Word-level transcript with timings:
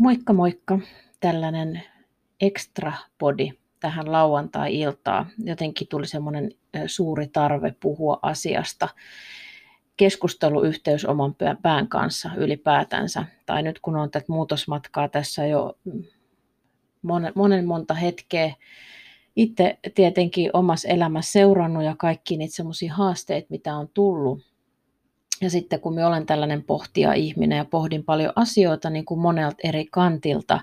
Moikka 0.00 0.32
moikka, 0.32 0.78
tällainen 1.20 1.82
extra 2.40 2.92
body 3.18 3.48
tähän 3.80 4.12
lauantai-iltaan. 4.12 5.26
Jotenkin 5.44 5.88
tuli 5.88 6.06
semmoinen 6.06 6.50
suuri 6.86 7.28
tarve 7.28 7.74
puhua 7.80 8.18
asiasta, 8.22 8.88
keskusteluyhteys 9.96 11.04
oman 11.04 11.36
pään 11.62 11.88
kanssa 11.88 12.30
ylipäätänsä. 12.36 13.24
Tai 13.46 13.62
nyt 13.62 13.80
kun 13.80 13.96
on 13.96 14.10
tätä 14.10 14.26
muutosmatkaa 14.28 15.08
tässä 15.08 15.46
jo 15.46 15.78
monen, 17.02 17.32
monen 17.34 17.66
monta 17.66 17.94
hetkeä, 17.94 18.54
itse 19.36 19.78
tietenkin 19.94 20.50
omassa 20.52 20.88
elämässä 20.88 21.32
seurannut 21.32 21.84
ja 21.84 21.94
kaikki 21.98 22.36
niitä 22.36 22.54
semmoisia 22.54 22.94
haasteita, 22.94 23.46
mitä 23.50 23.76
on 23.76 23.88
tullut, 23.94 24.49
ja 25.40 25.50
sitten 25.50 25.80
kun 25.80 25.94
me 25.94 26.06
olen 26.06 26.26
tällainen 26.26 26.62
pohtia 26.62 27.12
ihminen 27.12 27.56
ja 27.56 27.64
pohdin 27.64 28.04
paljon 28.04 28.32
asioita 28.36 28.90
niin 28.90 29.04
kuin 29.04 29.20
monelta 29.20 29.56
eri 29.64 29.86
kantilta, 29.90 30.60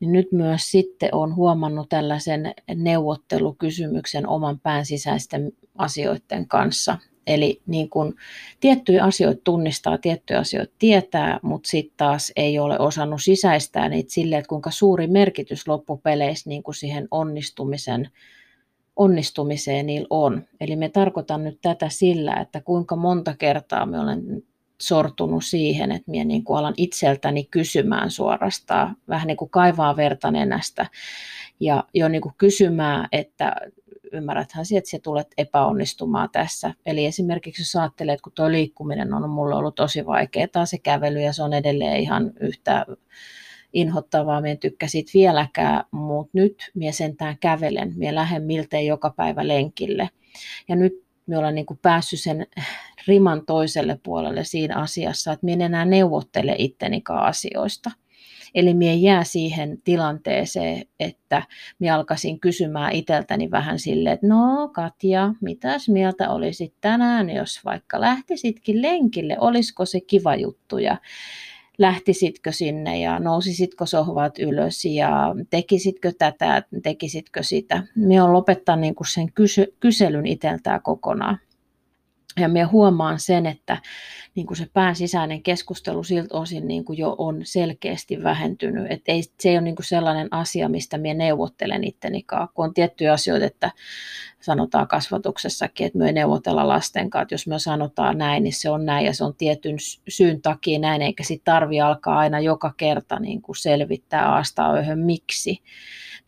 niin 0.00 0.12
nyt 0.12 0.32
myös 0.32 0.70
sitten 0.70 1.14
olen 1.14 1.36
huomannut 1.36 1.88
tällaisen 1.88 2.54
neuvottelukysymyksen 2.74 4.28
oman 4.28 4.60
pään 4.60 4.86
sisäisten 4.86 5.52
asioiden 5.78 6.48
kanssa. 6.48 6.98
Eli 7.26 7.60
niin 7.66 7.90
kuin 7.90 8.14
tiettyjä 8.60 9.04
asioita 9.04 9.40
tunnistaa, 9.44 9.98
tiettyjä 9.98 10.40
asioita 10.40 10.74
tietää, 10.78 11.40
mutta 11.42 11.68
sitten 11.68 11.96
taas 11.96 12.32
ei 12.36 12.58
ole 12.58 12.78
osannut 12.78 13.22
sisäistää 13.22 13.88
niitä 13.88 14.12
silleen, 14.12 14.38
että 14.38 14.48
kuinka 14.48 14.70
suuri 14.70 15.06
merkitys 15.06 15.68
loppupeleissä 15.68 16.50
niin 16.50 16.62
kuin 16.62 16.74
siihen 16.74 17.08
onnistumisen 17.10 18.10
onnistumiseen 18.96 19.86
niillä 19.86 20.06
on. 20.10 20.42
Eli 20.60 20.76
me 20.76 20.88
tarkoitan 20.88 21.44
nyt 21.44 21.58
tätä 21.62 21.88
sillä, 21.88 22.34
että 22.34 22.60
kuinka 22.60 22.96
monta 22.96 23.36
kertaa 23.36 23.86
me 23.86 24.00
olen 24.00 24.42
sortunut 24.80 25.44
siihen, 25.44 25.92
että 25.92 26.10
minä 26.10 26.24
niin 26.24 26.44
kuin 26.44 26.58
alan 26.58 26.74
itseltäni 26.76 27.44
kysymään 27.44 28.10
suorastaan, 28.10 28.96
vähän 29.08 29.26
niin 29.26 29.36
kuin 29.36 29.50
kaivaa 29.50 29.96
verta 29.96 30.30
nenästä 30.30 30.86
ja 31.60 31.84
jo 31.94 32.08
niin 32.08 32.22
kuin 32.22 32.34
kysymään, 32.38 33.08
että 33.12 33.56
ymmärräthän 34.12 34.66
sinä, 34.66 34.78
että 34.78 34.90
sinä 34.90 35.00
tulet 35.00 35.28
epäonnistumaan 35.38 36.28
tässä. 36.32 36.74
Eli 36.86 37.06
esimerkiksi 37.06 37.62
jos 37.62 37.76
ajattelet, 37.76 38.14
että 38.14 38.24
kun 38.24 38.32
tuo 38.32 38.50
liikkuminen 38.50 39.14
on 39.14 39.30
mulle 39.30 39.54
ollut 39.54 39.74
tosi 39.74 40.06
vaikeaa, 40.06 40.66
se 40.66 40.78
kävely 40.78 41.20
ja 41.20 41.32
se 41.32 41.42
on 41.42 41.52
edelleen 41.52 42.00
ihan 42.00 42.32
yhtä 42.40 42.86
inhottavaa, 43.74 44.40
minä 44.40 44.50
en 44.50 44.58
tykkää 44.58 44.88
siitä 44.88 45.10
vieläkään, 45.14 45.84
mutta 45.90 46.30
nyt 46.32 46.70
minä 46.74 46.92
sentään 46.92 47.36
kävelen, 47.40 47.92
minä 47.96 48.14
lähden 48.14 48.42
miltei 48.42 48.86
joka 48.86 49.10
päivä 49.10 49.48
lenkille. 49.48 50.08
Ja 50.68 50.76
nyt 50.76 51.04
minä 51.26 51.38
olen 51.38 51.54
niin 51.54 51.66
kuin 51.66 51.78
päässyt 51.82 52.20
sen 52.20 52.46
riman 53.06 53.46
toiselle 53.46 53.98
puolelle 54.02 54.44
siinä 54.44 54.76
asiassa, 54.76 55.32
että 55.32 55.44
minä 55.44 55.54
en 55.54 55.72
enää 55.72 55.84
neuvottele 55.84 56.54
ittenikaan 56.58 57.26
asioista. 57.26 57.90
Eli 58.54 58.74
minä 58.74 58.92
jää 58.92 59.24
siihen 59.24 59.78
tilanteeseen, 59.84 60.84
että 61.00 61.42
minä 61.78 61.94
alkaisin 61.94 62.40
kysymään 62.40 62.92
itseltäni 62.92 63.50
vähän 63.50 63.78
silleen, 63.78 64.14
että 64.14 64.26
no 64.26 64.68
Katja, 64.68 65.34
mitäs 65.40 65.88
mieltä 65.88 66.30
olisit 66.30 66.74
tänään, 66.80 67.30
jos 67.30 67.64
vaikka 67.64 68.00
lähtisitkin 68.00 68.82
lenkille, 68.82 69.36
olisiko 69.40 69.84
se 69.86 70.00
kiva 70.00 70.34
juttu? 70.34 70.78
Ja 70.78 70.96
lähtisitkö 71.78 72.52
sinne 72.52 73.00
ja 73.00 73.18
nousisitko 73.18 73.86
sohvat 73.86 74.38
ylös 74.38 74.84
ja 74.84 75.34
tekisitkö 75.50 76.12
tätä, 76.18 76.62
tekisitkö 76.82 77.42
sitä. 77.42 77.82
Me 77.96 78.22
on 78.22 78.32
lopettaa 78.32 78.76
niin 78.76 78.94
kuin 78.94 79.06
sen 79.06 79.32
kysy- 79.32 79.74
kyselyn 79.80 80.26
itseltään 80.26 80.82
kokonaan. 80.82 81.38
Ja 82.40 82.48
me 82.48 82.62
huomaan 82.62 83.20
sen, 83.20 83.46
että 83.46 83.78
niin 84.34 84.46
kuin 84.46 84.56
se 84.56 84.68
pään 84.72 84.96
sisäinen 84.96 85.42
keskustelu 85.42 86.04
siltä 86.04 86.38
osin 86.38 86.68
niin 86.68 86.84
kuin 86.84 86.98
jo 86.98 87.14
on 87.18 87.40
selkeästi 87.44 88.22
vähentynyt. 88.22 88.86
Et 88.90 89.02
ei, 89.08 89.22
se 89.22 89.48
ei 89.48 89.54
ole 89.56 89.60
niin 89.60 89.76
kuin 89.76 89.86
sellainen 89.86 90.28
asia, 90.30 90.68
mistä 90.68 90.98
minä 90.98 91.14
neuvottelen 91.14 91.84
ittenikaan, 91.84 92.48
kun 92.54 92.64
on 92.64 92.74
tiettyjä 92.74 93.12
asioita, 93.12 93.46
että 93.46 93.70
sanotaan 94.40 94.88
kasvatuksessakin, 94.88 95.86
että 95.86 95.98
me 95.98 96.06
ei 96.06 96.12
neuvotella 96.12 96.68
lasten 96.68 97.10
kanssa. 97.10 97.22
Että 97.22 97.34
jos 97.34 97.46
me 97.46 97.58
sanotaan 97.58 98.18
näin, 98.18 98.42
niin 98.42 98.54
se 98.54 98.70
on 98.70 98.86
näin 98.86 99.06
ja 99.06 99.14
se 99.14 99.24
on 99.24 99.34
tietyn 99.34 99.76
syyn 100.08 100.42
takia 100.42 100.78
näin, 100.78 101.02
eikä 101.02 101.22
sitten 101.22 101.52
tarvi 101.54 101.80
alkaa 101.80 102.18
aina 102.18 102.40
joka 102.40 102.72
kerta 102.76 103.20
niin 103.20 103.42
kuin 103.42 103.56
selvittää 103.56 104.32
aastaa 104.32 104.80
yhden 104.80 104.98
miksi. 104.98 105.62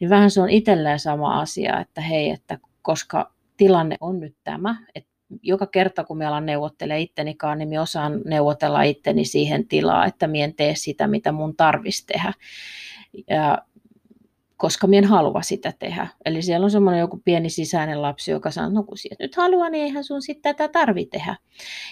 Niin 0.01 0.11
vähän 0.11 0.31
se 0.31 0.41
on 0.41 0.51
itselleen 0.51 0.99
sama 0.99 1.41
asia, 1.41 1.81
että 1.81 2.01
hei, 2.01 2.31
että 2.31 2.59
koska 2.83 3.33
tilanne 3.57 3.97
on 4.01 4.21
nyt 4.21 4.37
tämä, 4.45 4.77
että 4.95 5.16
joka 5.43 5.67
kerta 5.67 6.05
kun 6.05 6.19
me 6.19 6.27
alan 6.27 6.47
neuvottelemaan 6.47 7.01
ittenikaan, 7.01 7.59
niin 7.59 7.69
me 7.69 7.81
osaan 7.81 8.21
neuvotella 8.25 8.83
itteni 8.83 9.25
siihen 9.25 9.69
tilaa, 9.69 10.07
että 10.07 10.27
mien 10.27 10.55
tee 10.55 10.75
sitä, 10.75 11.07
mitä 11.07 11.33
mun 11.33 11.57
tarvitsisi 11.57 12.07
tehdä. 12.07 12.33
Ja 13.31 13.59
koska 14.57 14.87
minä 14.87 14.99
en 14.99 15.05
halua 15.05 15.43
sitä 15.43 15.73
tehdä. 15.79 16.07
Eli 16.25 16.43
siellä 16.43 16.65
on 16.65 16.71
semmoinen 16.71 17.01
joku 17.01 17.23
pieni 17.25 17.51
sisäinen 17.51 18.03
lapsi, 18.03 18.31
joka 18.31 18.51
sanoo, 18.51 18.71
no 18.71 18.83
kun 18.83 18.97
nyt 19.21 19.37
haluaa, 19.37 19.71
niin 19.71 19.85
eihän 19.85 20.05
sun 20.05 20.23
sitten 20.23 20.57
tätä 20.57 20.73
tarvi 20.73 21.07
tehdä. 21.07 21.37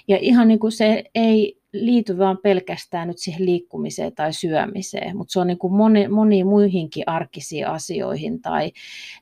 Ja 0.09 0.19
ihan 0.21 0.49
niin 0.49 0.59
kuin 0.59 0.73
se 0.73 1.05
ei 1.15 1.59
liity 1.75 2.19
vaan 2.19 2.39
pelkästään 2.43 3.09
nyt 3.09 3.19
siihen 3.19 3.47
liikkumiseen 3.47 4.15
tai 4.15 4.33
syömiseen, 4.33 5.17
mutta 5.17 5.33
se 5.33 5.41
on 5.41 5.47
niin 5.47 5.59
kuin 5.59 5.75
moni, 5.75 6.09
moni 6.09 6.45
muihinkin 6.45 7.05
arkisiin 7.07 7.69
asioihin 7.69 8.43
tai 8.43 8.73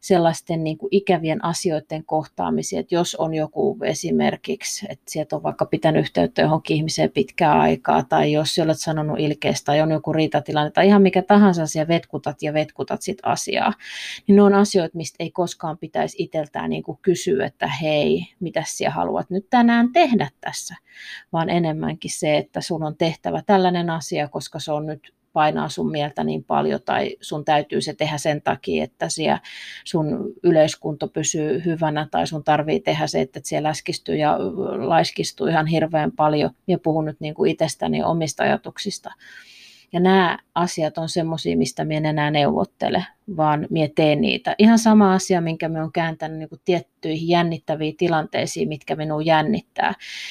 sellaisten 0.00 0.64
niin 0.64 0.78
kuin 0.78 0.88
ikävien 0.90 1.44
asioiden 1.44 2.04
kohtaamisia, 2.04 2.80
että 2.80 2.94
jos 2.94 3.14
on 3.14 3.34
joku 3.34 3.78
esimerkiksi, 3.84 4.86
että 4.88 5.04
sieltä 5.08 5.36
on 5.36 5.42
vaikka 5.42 5.66
pitänyt 5.66 6.00
yhteyttä 6.00 6.42
johonkin 6.42 6.76
ihmiseen 6.76 7.10
pitkää 7.10 7.60
aikaa 7.60 8.02
tai 8.02 8.32
jos 8.32 8.58
olet 8.58 8.80
sanonut 8.80 9.20
ilkeästä 9.20 9.64
tai 9.64 9.80
on 9.80 9.90
joku 9.90 10.12
riitatilanne 10.12 10.70
tai 10.70 10.86
ihan 10.86 11.02
mikä 11.02 11.22
tahansa 11.22 11.62
asia, 11.62 11.88
vetkutat 11.88 12.42
ja 12.42 12.52
vetkutat 12.52 13.02
sit 13.02 13.18
asiaa, 13.22 13.72
niin 14.26 14.36
ne 14.36 14.42
on 14.42 14.54
asioita, 14.54 14.96
mistä 14.96 15.16
ei 15.18 15.30
koskaan 15.30 15.78
pitäisi 15.78 16.22
itseltään 16.22 16.70
niin 16.70 16.82
kuin 16.82 16.98
kysyä, 17.02 17.46
että 17.46 17.66
hei, 17.66 18.26
mitä 18.40 18.62
sinä 18.66 18.90
haluat 18.90 19.30
nyt 19.30 19.46
tänään 19.50 19.92
tehdä 19.92 20.30
tässä, 20.40 20.74
vaan 21.32 21.50
enemmänkin 21.50 22.10
se, 22.10 22.41
että 22.42 22.60
sun 22.60 22.82
on 22.82 22.96
tehtävä 22.96 23.42
tällainen 23.46 23.90
asia, 23.90 24.28
koska 24.28 24.58
se 24.58 24.72
on 24.72 24.86
nyt 24.86 25.14
painaa 25.32 25.68
sun 25.68 25.90
mieltä 25.90 26.24
niin 26.24 26.44
paljon 26.44 26.80
tai 26.84 27.16
sun 27.20 27.44
täytyy 27.44 27.80
se 27.80 27.94
tehdä 27.94 28.18
sen 28.18 28.42
takia, 28.42 28.84
että 28.84 29.08
siellä 29.08 29.40
sun 29.84 30.32
yleiskunto 30.42 31.08
pysyy 31.08 31.62
hyvänä 31.64 32.08
tai 32.10 32.26
sun 32.26 32.44
tarvii 32.44 32.80
tehdä 32.80 33.06
se, 33.06 33.20
että 33.20 33.40
siellä 33.42 33.68
läskistyy 33.68 34.16
ja 34.16 34.38
laiskistuu 34.88 35.46
ihan 35.46 35.66
hirveän 35.66 36.12
paljon. 36.12 36.50
Ja 36.66 36.78
puhun 36.78 37.04
nyt 37.04 37.20
niin 37.20 37.34
kuin 37.34 37.50
itsestäni 37.50 38.02
omista 38.02 38.42
ajatuksista. 38.42 39.14
Ja 39.92 40.00
nämä 40.00 40.38
asiat 40.54 40.98
on 40.98 41.08
semmoisia, 41.08 41.56
mistä 41.56 41.84
minä 41.84 41.98
en 41.98 42.06
enää 42.06 42.30
neuvottele, 42.30 43.04
vaan 43.36 43.66
minä 43.70 43.88
teen 43.94 44.20
niitä. 44.20 44.54
Ihan 44.58 44.78
sama 44.78 45.12
asia, 45.12 45.40
minkä 45.40 45.68
me 45.68 45.82
on 45.82 45.92
kääntänyt 45.92 46.38
niin 46.38 46.48
kuin 46.48 46.60
tiettyihin 46.64 47.28
jännittäviin 47.28 47.96
tilanteisiin, 47.96 48.68
mitkä 48.68 48.96
minua 48.96 49.22
jännittää. 49.22 49.90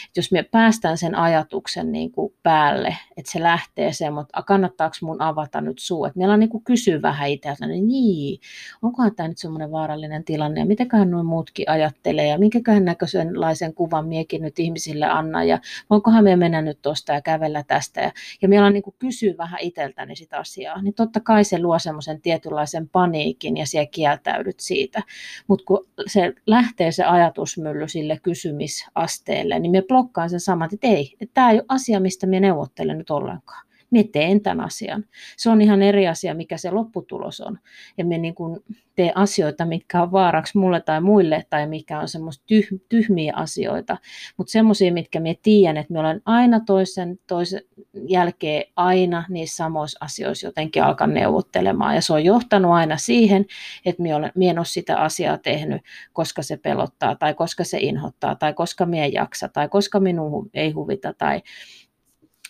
Et 0.09 0.17
jos 0.17 0.31
me 0.31 0.43
päästään 0.43 0.97
sen 0.97 1.15
ajatuksen 1.15 1.91
niin 1.91 2.11
kuin 2.11 2.33
päälle, 2.43 2.97
että 3.17 3.31
se 3.31 3.43
lähtee 3.43 3.93
se, 3.93 4.09
mutta 4.09 4.43
kannattaako 4.43 4.95
mun 5.01 5.21
avata 5.21 5.61
nyt 5.61 5.79
suu, 5.79 6.05
että 6.05 6.17
meillä 6.17 6.33
on 6.33 6.39
niin 6.39 6.49
kuin 6.49 6.63
kysyä 6.63 7.01
vähän 7.01 7.29
itseltä, 7.29 7.67
niin, 7.67 7.87
niin 7.87 8.39
onkohan 8.81 9.15
tämä 9.15 9.29
nyt 9.29 9.37
semmoinen 9.37 9.71
vaarallinen 9.71 10.23
tilanne? 10.23 10.59
Ja 10.59 10.65
mitäköhän 10.65 11.11
nuo 11.11 11.23
muutkin 11.23 11.69
ajattelee? 11.69 12.27
Ja 12.27 12.39
minkäköhän 12.39 12.85
näköisenlaisen 12.85 13.73
kuvan 13.73 14.07
miekin 14.07 14.41
nyt 14.41 14.59
ihmisille 14.59 15.05
anna 15.05 15.43
ja 15.43 15.59
voinkohan 15.89 16.23
me 16.23 16.35
mennä 16.35 16.61
nyt 16.61 16.81
tuosta 16.81 17.13
ja 17.13 17.21
kävellä 17.21 17.63
tästä? 17.63 18.01
Ja, 18.01 18.11
ja 18.41 18.47
meillä 18.47 18.67
on 18.67 18.73
niin 18.73 18.83
kuin 18.83 18.95
kysyä 18.99 19.33
vähän 19.37 19.59
itseltäni 19.59 20.15
sitä 20.15 20.37
asiaa, 20.37 20.81
niin 20.81 20.93
totta 20.93 21.19
kai 21.19 21.43
se 21.43 21.59
luo 21.59 21.79
semmoisen 21.79 22.21
tietynlaisen 22.21 22.80
paniikin 22.89 23.57
ja 23.57 23.65
siellä 23.65 23.89
kieltäydyt 23.91 24.59
siitä. 24.59 25.03
Mutta 25.47 25.65
kun 25.65 25.87
se 26.07 26.33
lähtee 26.45 26.91
se 26.91 27.03
ajatusmylly 27.03 27.87
sille 27.87 28.19
kysymisasteelle, 28.23 29.59
niin 29.59 29.71
me 29.71 29.81
blokkaan 29.81 30.29
sen 30.29 30.39
saman, 30.39 30.69
että 30.73 30.87
ei, 30.87 31.17
tämä 31.33 31.51
ei 31.51 31.57
ole 31.57 31.65
asia, 31.67 31.99
mistä 31.99 32.27
me 32.27 32.39
neuvottelen 32.39 32.97
nyt 32.97 33.09
ollenkaan. 33.09 33.70
Minä 33.91 34.09
teen 34.11 34.41
tämän 34.41 34.65
asian. 34.65 35.05
Se 35.37 35.49
on 35.49 35.61
ihan 35.61 35.81
eri 35.81 36.07
asia, 36.07 36.33
mikä 36.33 36.57
se 36.57 36.71
lopputulos 36.71 37.41
on. 37.41 37.59
Ja 37.97 38.05
me 38.05 38.17
niin 38.17 38.35
kuin 38.35 38.59
tee 38.95 39.11
asioita, 39.15 39.65
mitkä 39.65 40.01
on 40.01 40.11
vaaraksi 40.11 40.57
mulle 40.57 40.81
tai 40.81 41.01
muille, 41.01 41.45
tai 41.49 41.67
mikä 41.67 41.99
on 41.99 42.07
semmoista 42.07 42.43
tyh- 42.53 42.79
tyhmiä 42.89 43.33
asioita. 43.35 43.97
Mutta 44.37 44.51
semmoisia, 44.51 44.93
mitkä 44.93 45.19
me 45.19 45.35
tiedän, 45.43 45.77
että 45.77 45.93
me 45.93 45.99
olen 45.99 46.21
aina 46.25 46.59
toisen, 46.59 47.19
toisen 47.27 47.61
jälkeen 48.07 48.63
aina 48.75 49.25
niissä 49.29 49.55
samoissa 49.55 49.97
asioissa 50.01 50.47
jotenkin 50.47 50.83
alkaa 50.83 51.07
neuvottelemaan. 51.07 51.95
Ja 51.95 52.01
se 52.01 52.13
on 52.13 52.25
johtanut 52.25 52.71
aina 52.71 52.97
siihen, 52.97 53.45
että 53.85 54.01
minä, 54.01 54.15
olen, 54.15 54.31
minä 54.35 54.51
en 54.51 54.59
ole 54.59 54.65
sitä 54.65 54.97
asiaa 54.97 55.37
tehnyt, 55.37 55.81
koska 56.13 56.41
se 56.41 56.57
pelottaa, 56.57 57.15
tai 57.15 57.33
koska 57.33 57.63
se 57.63 57.77
inhottaa, 57.79 58.35
tai 58.35 58.53
koska 58.53 58.85
minä 58.85 59.05
en 59.05 59.13
jaksa, 59.13 59.47
tai 59.47 59.69
koska 59.69 59.99
minun 59.99 60.49
ei 60.53 60.71
huvita, 60.71 61.13
tai 61.13 61.41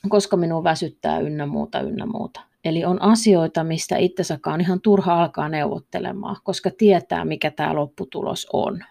koska 0.09 0.38
minun 0.38 0.63
väsyttää 0.63 1.19
ynnä 1.19 1.45
muuta, 1.45 1.80
ynnä 1.80 2.06
muuta. 2.06 2.42
Eli 2.65 2.86
on 2.86 3.01
asioita, 3.01 3.63
mistä 3.63 3.98
itsensäkaan 3.98 4.53
on 4.53 4.62
ihan 4.62 4.81
turha 4.81 5.21
alkaa 5.21 5.50
neuvottelemaan, 5.50 6.36
koska 6.44 6.71
tietää, 6.77 7.25
mikä 7.25 7.51
tämä 7.51 7.75
lopputulos 7.75 8.48
on. 8.53 8.83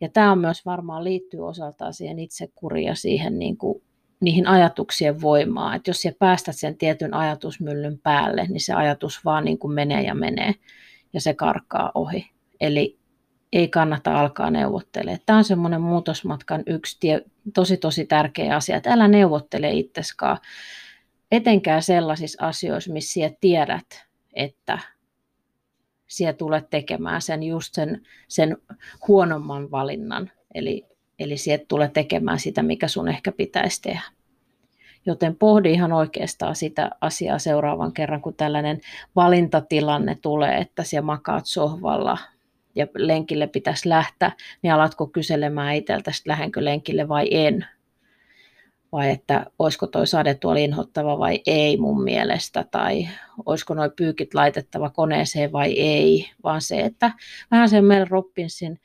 Ja 0.00 0.08
tämä 0.08 0.32
on 0.32 0.38
myös 0.38 0.66
varmaan 0.66 1.04
liittyy 1.04 1.46
osaltaan 1.46 1.94
siihen 1.94 2.18
itsekuriin 2.18 2.86
ja 2.86 2.94
siihen 2.94 3.38
niin 3.38 3.56
kuin, 3.56 3.82
niihin 4.20 4.46
ajatuksien 4.46 5.20
voimaan. 5.20 5.76
Että 5.76 5.90
jos 5.90 6.02
sä 6.02 6.12
päästät 6.18 6.56
sen 6.56 6.78
tietyn 6.78 7.14
ajatusmyllyn 7.14 7.98
päälle, 7.98 8.46
niin 8.48 8.60
se 8.60 8.72
ajatus 8.72 9.24
vaan 9.24 9.44
niin 9.44 9.58
kuin 9.58 9.74
menee 9.74 10.02
ja 10.02 10.14
menee 10.14 10.54
ja 11.12 11.20
se 11.20 11.34
karkaa 11.34 11.92
ohi. 11.94 12.30
Eli 12.60 12.98
ei 13.54 13.68
kannata 13.68 14.20
alkaa 14.20 14.50
neuvottelemaan. 14.50 15.20
Tämä 15.26 15.36
on 15.36 15.44
semmoinen 15.44 15.80
muutosmatkan 15.80 16.62
yksi 16.66 16.96
tie, 17.00 17.20
tosi 17.54 17.76
tosi 17.76 18.06
tärkeä 18.06 18.56
asia, 18.56 18.76
että 18.76 18.92
älä 18.92 19.08
neuvottele 19.08 19.70
itseskaan, 19.70 20.38
etenkään 21.32 21.82
sellaisissa 21.82 22.46
asioissa, 22.46 22.92
missä 22.92 23.12
sinä 23.12 23.30
tiedät, 23.40 24.06
että 24.32 24.78
sinä 26.06 26.32
tulet 26.32 26.70
tekemään 26.70 27.22
sen 27.22 27.42
just 27.42 27.74
sen, 27.74 28.02
sen 28.28 28.56
huonomman 29.08 29.70
valinnan, 29.70 30.30
eli, 30.54 30.86
eli 31.18 31.36
sinä 31.36 31.58
tulet 31.68 31.92
tekemään 31.92 32.38
sitä, 32.38 32.62
mikä 32.62 32.88
sun 32.88 33.08
ehkä 33.08 33.32
pitäisi 33.32 33.82
tehdä. 33.82 34.02
Joten 35.06 35.36
pohdi 35.36 35.72
ihan 35.72 35.92
oikeastaan 35.92 36.56
sitä 36.56 36.90
asiaa 37.00 37.38
seuraavan 37.38 37.92
kerran, 37.92 38.22
kun 38.22 38.34
tällainen 38.34 38.80
valintatilanne 39.16 40.18
tulee, 40.22 40.56
että 40.58 40.82
siellä 40.82 41.06
makaat 41.06 41.46
sohvalla 41.46 42.18
ja 42.74 42.86
lenkille 42.96 43.46
pitäisi 43.46 43.88
lähteä, 43.88 44.32
niin 44.62 44.72
alatko 44.72 45.06
kyselemään 45.06 45.74
itseltä, 45.74 46.10
että 46.10 46.30
lähdenkö 46.30 46.64
lenkille 46.64 47.08
vai 47.08 47.28
en. 47.30 47.66
Vai 48.92 49.10
että 49.10 49.46
olisiko 49.58 49.86
toi 49.86 50.06
sadetuoli 50.06 50.64
inhottava 50.64 51.18
vai 51.18 51.40
ei 51.46 51.76
mun 51.76 52.04
mielestä, 52.04 52.64
tai 52.70 53.08
olisiko 53.46 53.74
noin 53.74 53.90
pyykit 53.96 54.34
laitettava 54.34 54.90
koneeseen 54.90 55.52
vai 55.52 55.72
ei, 55.72 56.30
vaan 56.44 56.60
se, 56.60 56.80
että 56.80 57.12
vähän 57.50 57.68
sen 57.68 57.84
Mel 57.84 58.06
Robbinsin 58.10 58.80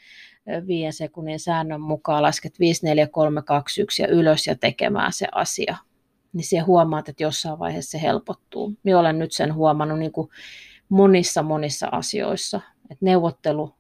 viiden 0.68 0.94
sekunnin 0.94 1.39
säännön 1.39 1.81
mukaan 1.81 2.24
lasket 2.24 2.59
5, 2.59 2.86
4, 2.86 3.07
3, 3.07 3.41
2, 3.41 3.81
1 3.81 4.01
ja 4.01 4.07
ylös 4.07 4.47
ja 4.47 4.56
tekemään 4.56 5.13
se 5.13 5.27
asia. 5.31 5.77
Niin 6.33 6.44
siellä 6.44 6.65
huomaat, 6.65 7.09
että 7.09 7.24
jossain 7.24 7.59
vaiheessa 7.59 7.91
se 7.91 8.01
helpottuu. 8.01 8.74
Minä 8.83 9.00
olen 9.00 9.19
nyt 9.19 9.31
sen 9.31 9.53
huomannut 9.53 10.00
niin 10.00 10.12
kuin 10.12 10.30
monissa 10.89 11.44
monissa 11.44 11.89
asioissa. 11.91 12.62
Että 12.91 13.06
neuvottelu 13.06 13.75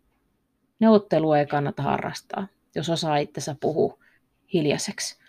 Neuvottelua 0.79 1.39
ei 1.39 1.45
kannata 1.45 1.83
harrastaa, 1.83 2.47
jos 2.75 2.89
osaa 2.89 3.17
itsensä 3.17 3.55
puhua 3.59 3.97
hiljaiseksi. 4.53 5.19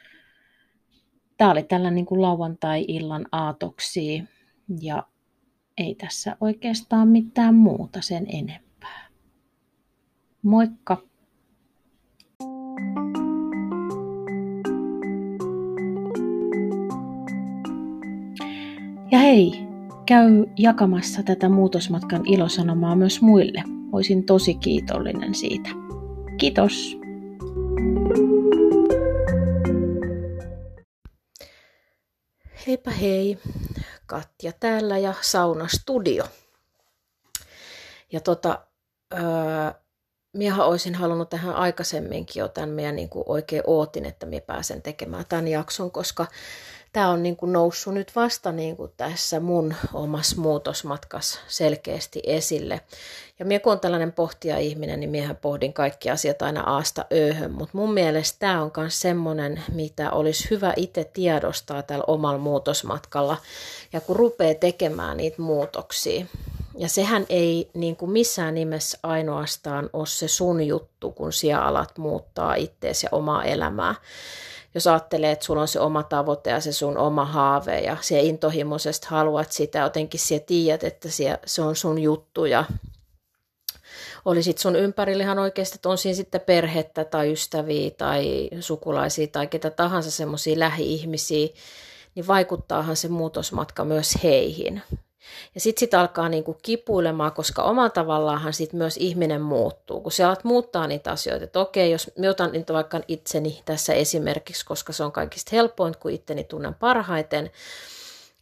Tämä 1.37 1.51
oli 1.51 1.63
tällä 1.63 1.91
niin 1.91 2.07
kuin 2.07 2.23
lauantai-illan 2.23 3.27
aatoksi 3.33 4.25
ja 4.81 5.07
ei 5.79 5.95
tässä 5.95 6.37
oikeastaan 6.41 7.09
mitään 7.09 7.55
muuta 7.55 8.01
sen 8.03 8.27
enempää. 8.29 9.09
Moikka! 10.43 11.03
Ja 19.11 19.19
hei, 19.19 19.53
käy 20.07 20.47
jakamassa 20.59 21.23
tätä 21.23 21.49
muutosmatkan 21.49 22.27
ilosanomaa 22.27 22.97
myös 22.97 23.23
muille 23.23 23.80
Olisin 23.93 24.27
tosi 24.27 24.55
kiitollinen 24.55 25.35
siitä. 25.35 25.69
Kiitos! 26.39 26.97
Heipä 32.67 32.91
hei, 32.91 33.39
Katja 34.07 34.53
täällä 34.61 34.99
ja 34.99 35.15
Sauna 35.21 35.69
Studio. 35.69 36.25
Ja 38.13 38.21
tota, 38.21 38.67
öö, 39.15 40.61
olisin 40.65 40.95
halunnut 40.95 41.31
tähän 41.31 41.55
aikaisemminkin 41.55 42.41
jo 42.41 42.49
tämän 42.49 42.69
meidän 42.69 42.97
niin 42.97 43.11
oikein 43.27 43.63
ootin, 43.67 44.05
että 44.05 44.27
minä 44.27 44.41
pääsen 44.47 44.83
tekemään 44.83 45.25
tämän 45.29 45.49
jakson, 45.49 45.91
koska 45.91 46.27
tämä 46.93 47.09
on 47.09 47.23
niin 47.23 47.37
kuin 47.37 47.53
noussut 47.53 47.95
nyt 47.95 48.17
vasta 48.17 48.53
niin 48.53 48.77
kuin 48.77 48.93
tässä 48.97 49.41
mun 49.41 49.75
omassa 49.93 50.41
muutosmatkassa 50.41 51.41
selkeästi 51.49 52.21
esille. 52.25 52.81
Ja 53.39 53.45
minä 53.45 53.61
kun 53.61 53.73
on 53.73 53.81
tällainen 53.81 54.13
pohtia 54.13 54.59
ihminen, 54.59 55.01
niin 55.01 55.11
miehän 55.11 55.37
pohdin 55.37 55.73
kaikki 55.73 56.11
asiat 56.11 56.43
aina 56.43 56.61
aasta 56.61 57.05
ööhön, 57.13 57.53
mutta 57.53 57.79
mun 57.79 57.95
mielestä 57.95 58.39
tämä 58.39 58.63
on 58.63 58.71
myös 58.77 59.01
semmoinen, 59.01 59.63
mitä 59.73 60.11
olisi 60.11 60.51
hyvä 60.51 60.73
itse 60.77 61.05
tiedostaa 61.05 61.83
tällä 61.83 62.05
omalla 62.07 62.39
muutosmatkalla. 62.39 63.37
Ja 63.93 64.01
kun 64.01 64.17
rupeaa 64.17 64.55
tekemään 64.55 65.17
niitä 65.17 65.43
muutoksia, 65.43 66.27
ja 66.79 66.89
sehän 66.89 67.27
ei 67.29 67.71
niin 67.75 67.97
kuin 67.97 68.11
missään 68.11 68.55
nimessä 68.55 68.99
ainoastaan 69.03 69.91
ole 69.93 70.07
se 70.07 70.29
sun 70.29 70.67
juttu, 70.67 71.13
kun 71.13 71.33
siellä 71.33 71.65
alat 71.65 71.99
muuttaa 71.99 72.55
itseäsi 72.55 73.07
ja 73.07 73.11
omaa 73.13 73.45
elämää, 73.45 73.95
jos 74.75 74.87
ajattelee, 74.87 75.33
että 75.33 75.45
sulla 75.45 75.61
on 75.61 75.69
se 75.69 75.81
oma 75.81 76.03
tavoite 76.03 76.51
ja 76.51 76.61
se 76.61 76.73
sun 76.73 76.99
oma 76.99 77.25
haave 77.25 77.81
ja 77.81 77.97
se 78.01 78.21
intohimoisesti 78.21 79.07
haluat 79.11 79.53
sitä, 79.53 79.79
jotenkin 79.79 80.21
siellä 80.21 80.45
tiedät, 80.47 80.85
että 80.85 81.09
se 81.47 81.63
on 81.63 81.77
sun 81.77 81.99
juttu 81.99 82.45
ja 82.45 82.65
olisit 84.25 84.59
sun 84.59 84.77
ympärillä 84.77 85.25
ihan 85.25 85.39
oikeasti, 85.39 85.75
että 85.75 85.89
on 85.89 85.99
siinä 85.99 86.17
sitten 86.17 86.41
perhettä 86.41 87.05
tai 87.05 87.33
ystäviä 87.33 87.91
tai 87.91 88.51
sukulaisia 88.61 89.27
tai 89.27 89.47
ketä 89.47 89.71
tahansa 89.71 90.11
semmoisia 90.11 90.59
lähi-ihmisiä, 90.59 91.49
niin 92.15 92.27
vaikuttaahan 92.27 92.97
se 92.97 93.09
muutosmatka 93.09 93.85
myös 93.85 94.15
heihin. 94.23 94.83
Ja 95.55 95.61
sitten 95.61 95.81
sit 95.81 95.95
alkaa 95.95 96.29
niinku 96.29 96.57
kipuilemaan, 96.63 97.33
koska 97.33 97.63
omalla 97.63 97.91
tavallaanhan 97.91 98.53
sit 98.53 98.73
myös 98.73 98.97
ihminen 98.97 99.41
muuttuu. 99.41 100.01
Kun 100.01 100.13
sä 100.13 100.27
alat 100.27 100.45
muuttaa 100.45 100.87
niitä 100.87 101.11
asioita, 101.11 101.45
että 101.45 101.61
okei, 101.61 101.91
jos 101.91 102.11
mä 102.19 102.31
otan 102.31 102.53
nyt 102.53 102.73
vaikka 102.73 103.01
itseni 103.09 103.63
tässä 103.65 103.93
esimerkiksi, 103.93 104.67
koska 104.67 104.93
se 104.93 105.05
on 105.05 105.13
kaikista 105.13 105.51
helpoin, 105.53 105.95
kun 106.01 106.11
itteni 106.11 106.45
tunnen 106.45 106.75
parhaiten, 106.75 107.51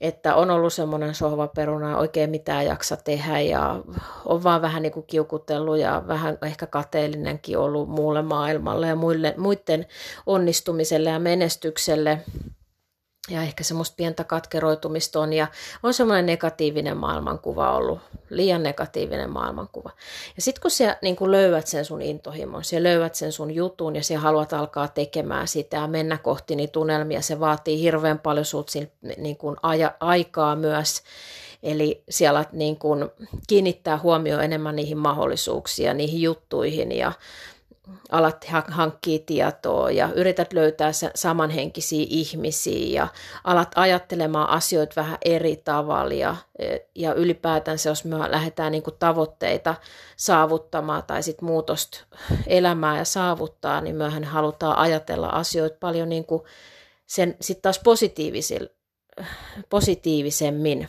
että 0.01 0.35
on 0.35 0.51
ollut 0.51 0.73
semmoinen 0.73 1.15
sohvaperuna, 1.15 1.99
oikein 1.99 2.31
mitään 2.31 2.67
jaksa 2.67 2.97
tehdä 2.97 3.41
ja 3.41 3.83
on 4.25 4.43
vaan 4.43 4.63
vähän 4.63 4.83
niin 4.83 4.93
kuin 4.93 5.07
kiukutellut 5.07 5.79
ja 5.79 6.03
vähän 6.09 6.39
ehkä 6.43 6.67
kateellinenkin 6.67 7.59
ollut 7.59 7.89
muulle 7.89 8.23
maailmalle 8.23 8.89
ja 8.89 8.97
muille, 8.97 9.35
muiden 9.37 9.87
onnistumiselle 10.27 11.11
ja 11.11 11.19
menestykselle 11.19 12.19
ja 13.29 13.43
ehkä 13.43 13.65
semmoista 13.65 13.95
pientä 13.97 14.25
katkeroitumista 14.25 15.21
on, 15.21 15.33
ja 15.33 15.47
on 15.83 15.95
semmoinen 15.95 16.27
negatiivinen 16.27 16.97
maailmankuva 16.97 17.77
ollut, 17.77 18.01
liian 18.31 18.63
negatiivinen 18.63 19.31
maailmankuva. 19.31 19.91
Ja 20.37 20.43
sitten 20.43 20.63
kun 20.63 20.71
sä 20.71 20.97
niin 21.03 21.17
kun 21.17 21.31
löydät 21.31 21.67
sen 21.67 21.85
sun 21.85 22.03
intohimon, 22.03 22.65
sä 22.65 22.83
löydät 22.83 23.15
sen 23.15 23.33
sun 23.33 23.55
jutun, 23.55 23.97
ja 23.97 24.03
sä 24.03 24.19
haluat 24.19 24.53
alkaa 24.53 24.89
tekemään 24.89 25.49
sitä 25.49 25.77
ja 25.77 25.87
mennä 25.87 26.19
kohti 26.19 26.57
niitä 26.57 26.73
tunnelmia, 26.73 27.23
se 27.23 27.41
vaatii 27.41 27.81
hirveän 27.81 28.19
paljon 28.19 28.45
sut 28.45 28.71
niin 29.17 29.37
kun 29.37 29.57
aja, 29.63 29.95
aikaa 30.01 30.57
myös, 30.57 31.03
Eli 31.63 32.03
siellä 32.09 32.45
niin 32.53 32.77
kun 32.77 33.11
kiinnittää 33.49 33.99
huomioon 33.99 34.45
enemmän 34.45 34.77
niihin 34.77 34.99
mahdollisuuksiin 34.99 35.97
niihin 35.97 36.23
juttuihin 36.23 36.93
ja 36.93 37.13
alat 38.11 38.45
hankkia 38.69 39.19
tietoa 39.27 39.91
ja 39.91 40.09
yrität 40.15 40.53
löytää 40.53 40.91
samanhenkisiä 41.15 42.07
ihmisiä 42.11 43.03
ja 43.03 43.09
alat 43.45 43.73
ajattelemaan 43.77 44.51
asioita 44.51 44.93
vähän 44.97 45.19
eri 45.25 45.57
tavalla 45.57 46.15
ja, 46.15 46.37
ja 46.95 47.15
ylipäätänsä 47.15 47.89
jos 47.89 48.05
me 48.05 48.31
lähdetään 48.31 48.73
niin 48.73 48.83
tavoitteita 48.99 49.75
saavuttamaan 50.17 51.03
tai 51.07 51.23
sit 51.23 51.43
muutosta 51.43 52.05
elämää 52.47 52.99
ja 52.99 53.05
saavuttaa, 53.05 53.81
niin 53.81 53.97
myöhän 53.97 54.25
halutaan 54.25 54.79
ajatella 54.79 55.29
asioita 55.29 55.77
paljon 55.81 56.09
niin 56.09 56.25
kuin 56.25 56.43
sen 57.07 57.37
sitten 57.41 57.63
taas 57.63 57.81
positiivisemmin 59.69 60.89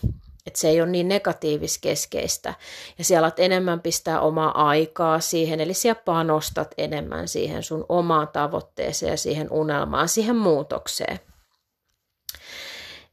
että 0.49 0.59
se 0.59 0.69
ei 0.69 0.81
ole 0.81 0.89
niin 0.89 1.07
negatiiviskeskeistä. 1.07 2.53
Ja 2.97 3.03
siellä 3.03 3.25
alat 3.25 3.39
enemmän 3.39 3.81
pistää 3.81 4.21
omaa 4.21 4.67
aikaa 4.67 5.19
siihen, 5.19 5.59
eli 5.59 5.73
siellä 5.73 6.01
panostat 6.05 6.73
enemmän 6.77 7.27
siihen 7.27 7.63
sun 7.63 7.85
omaan 7.89 8.27
tavoitteeseen 8.27 9.11
ja 9.11 9.17
siihen 9.17 9.51
unelmaan, 9.51 10.09
siihen 10.09 10.35
muutokseen. 10.35 11.19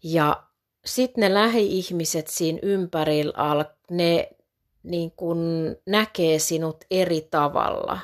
Ja 0.03 0.43
sitten 0.85 1.23
ne 1.23 1.35
lähi-ihmiset 1.35 2.29
siinä 2.29 2.59
ympärillä, 2.63 3.67
ne 3.91 4.29
niin 4.83 5.11
kun 5.11 5.39
näkee 5.87 6.39
sinut 6.39 6.85
eri 6.91 7.29
tavalla, 7.31 7.99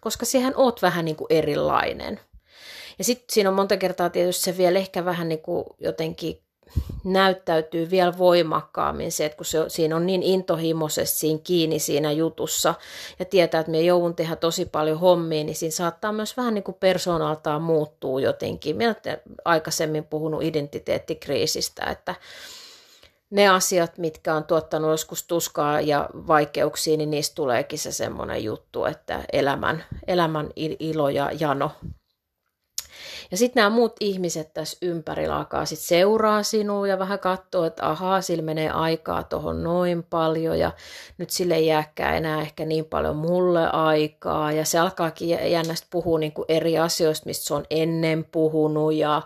koska 0.00 0.26
siihen 0.26 0.52
oot 0.56 0.82
vähän 0.82 1.04
niin 1.04 1.16
kuin 1.16 1.26
erilainen. 1.30 2.20
Ja 2.98 3.04
sitten 3.04 3.26
siinä 3.30 3.50
on 3.50 3.56
monta 3.56 3.76
kertaa 3.76 4.10
tietysti 4.10 4.44
se 4.44 4.56
vielä 4.56 4.78
ehkä 4.78 5.04
vähän 5.04 5.28
niin 5.28 5.42
kuin 5.42 5.64
jotenkin 5.78 6.43
näyttäytyy 7.04 7.90
vielä 7.90 8.18
voimakkaammin 8.18 9.12
se, 9.12 9.24
että 9.24 9.36
kun 9.36 9.46
se, 9.46 9.58
siinä 9.68 9.96
on 9.96 10.06
niin 10.06 10.22
intohimoisesti 10.22 11.18
siinä 11.18 11.40
kiinni 11.44 11.78
siinä 11.78 12.12
jutussa 12.12 12.74
ja 13.18 13.24
tietää, 13.24 13.60
että 13.60 13.70
me 13.70 13.80
joudun 13.80 14.14
tehdä 14.14 14.36
tosi 14.36 14.66
paljon 14.66 14.98
hommia, 14.98 15.44
niin 15.44 15.56
siinä 15.56 15.72
saattaa 15.72 16.12
myös 16.12 16.36
vähän 16.36 16.54
niin 16.54 16.64
kuin 16.64 16.76
persoonaltaan 16.80 17.62
muuttuu 17.62 18.18
jotenkin. 18.18 18.76
Minä 18.76 18.94
olen 19.06 19.20
aikaisemmin 19.44 20.04
puhunut 20.04 20.42
identiteettikriisistä, 20.42 21.84
että 21.90 22.14
ne 23.30 23.48
asiat, 23.48 23.98
mitkä 23.98 24.34
on 24.34 24.44
tuottanut 24.44 24.90
joskus 24.90 25.22
tuskaa 25.22 25.80
ja 25.80 26.08
vaikeuksia, 26.14 26.96
niin 26.96 27.10
niistä 27.10 27.34
tuleekin 27.34 27.78
se 27.78 27.92
semmoinen 27.92 28.44
juttu, 28.44 28.84
että 28.84 29.24
elämän, 29.32 29.84
elämän 30.06 30.50
ilo 30.78 31.08
ja 31.08 31.30
jano 31.40 31.70
ja 33.30 33.36
sitten 33.36 33.60
nämä 33.60 33.76
muut 33.76 33.92
ihmiset 34.00 34.54
tässä 34.54 34.78
ympärillä 34.82 35.36
alkaa 35.36 35.64
sitten 35.64 35.86
seuraa 35.86 36.42
sinua 36.42 36.86
ja 36.86 36.98
vähän 36.98 37.18
katsoa, 37.18 37.66
että 37.66 37.88
ahaa, 37.88 38.20
sillä 38.20 38.42
menee 38.42 38.70
aikaa 38.70 39.22
tuohon 39.22 39.62
noin 39.62 40.02
paljon 40.02 40.58
ja 40.58 40.72
nyt 41.18 41.30
sille 41.30 41.54
ei 41.54 41.66
jääkään 41.66 42.16
enää 42.16 42.40
ehkä 42.40 42.64
niin 42.64 42.84
paljon 42.84 43.16
mulle 43.16 43.70
aikaa. 43.70 44.52
Ja 44.52 44.64
se 44.64 44.78
alkaakin 44.78 45.50
jännästi 45.50 45.86
puhua 45.90 46.18
niin 46.18 46.32
kuin 46.32 46.46
eri 46.48 46.78
asioista, 46.78 47.26
mistä 47.26 47.44
se 47.44 47.54
on 47.54 47.64
ennen 47.70 48.24
puhunut 48.24 48.94
ja 48.94 49.22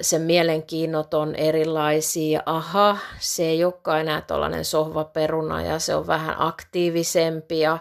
sen 0.00 0.22
mielenkiinnot 0.22 1.14
on 1.14 1.34
erilaisia. 1.34 2.42
Aha, 2.46 2.98
se 3.18 3.44
ei 3.44 3.64
olekaan 3.64 4.00
enää 4.00 4.20
tuollainen 4.20 4.64
sohvaperuna 4.64 5.62
ja 5.62 5.78
se 5.78 5.94
on 5.94 6.06
vähän 6.06 6.34
aktiivisempi 6.38 7.60
ja, 7.60 7.78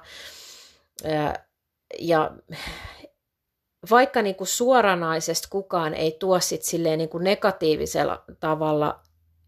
ja 2.00 2.32
vaikka 3.90 4.22
niin 4.22 4.36
kuin 4.36 4.48
suoranaisesti 4.48 5.48
kukaan 5.50 5.94
ei 5.94 6.18
tuo 6.20 6.40
sit 6.40 6.64
silleen 6.64 6.98
niin 6.98 7.10
kuin 7.10 7.24
negatiivisella 7.24 8.24
tavalla 8.40 9.00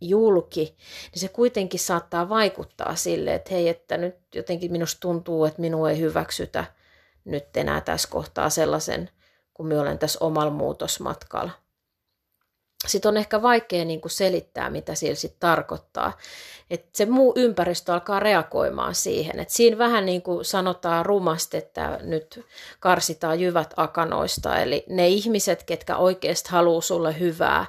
julki, 0.01 0.77
niin 1.11 1.19
se 1.19 1.27
kuitenkin 1.27 1.79
saattaa 1.79 2.29
vaikuttaa 2.29 2.95
sille, 2.95 3.33
että 3.33 3.53
hei, 3.53 3.69
että 3.69 3.97
nyt 3.97 4.15
jotenkin 4.35 4.71
minusta 4.71 4.99
tuntuu, 4.99 5.45
että 5.45 5.61
minua 5.61 5.89
ei 5.89 5.99
hyväksytä 5.99 6.65
nyt 7.25 7.57
enää 7.57 7.81
tässä 7.81 8.09
kohtaa 8.11 8.49
sellaisen, 8.49 9.09
kun 9.53 9.67
minä 9.67 9.81
olen 9.81 9.99
tässä 9.99 10.19
omalla 10.21 10.51
muutosmatkalla 10.51 11.62
sitten 12.87 13.09
on 13.09 13.17
ehkä 13.17 13.41
vaikea 13.41 13.85
niin 13.85 14.01
kuin 14.01 14.11
selittää, 14.11 14.69
mitä 14.69 14.95
sillä 14.95 15.15
sitten 15.15 15.39
tarkoittaa. 15.39 16.17
Et 16.69 16.85
se 16.93 17.05
muu 17.05 17.33
ympäristö 17.35 17.93
alkaa 17.93 18.19
reagoimaan 18.19 18.95
siihen. 18.95 19.39
Et 19.39 19.49
siinä 19.49 19.77
vähän 19.77 20.05
niin 20.05 20.21
kuin 20.21 20.45
sanotaan 20.45 21.05
rumasti, 21.05 21.57
että 21.57 21.99
nyt 22.01 22.45
karsitaan 22.79 23.39
jyvät 23.39 23.73
akanoista. 23.77 24.59
Eli 24.59 24.83
ne 24.89 25.07
ihmiset, 25.07 25.63
ketkä 25.63 25.97
oikeasti 25.97 26.49
haluaa 26.49 26.81
sulle 26.81 27.19
hyvää, 27.19 27.65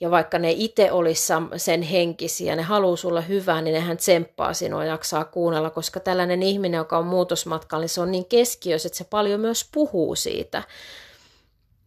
ja 0.00 0.10
vaikka 0.10 0.38
ne 0.38 0.50
itse 0.50 0.92
olisi 0.92 1.32
sen 1.56 1.82
henkisiä, 1.82 2.56
ne 2.56 2.62
haluaa 2.62 2.96
sulle 2.96 3.28
hyvää, 3.28 3.62
niin 3.62 3.74
nehän 3.74 3.96
tsemppaa 3.96 4.52
sinua 4.52 4.84
ja 4.84 4.90
jaksaa 4.90 5.24
kuunnella, 5.24 5.70
koska 5.70 6.00
tällainen 6.00 6.42
ihminen, 6.42 6.78
joka 6.78 6.98
on 6.98 7.06
muutosmatkalla, 7.06 7.80
niin 7.80 7.88
se 7.88 8.00
on 8.00 8.10
niin 8.10 8.24
keskiössä, 8.24 8.86
että 8.86 8.98
se 8.98 9.04
paljon 9.04 9.40
myös 9.40 9.68
puhuu 9.72 10.14
siitä. 10.14 10.62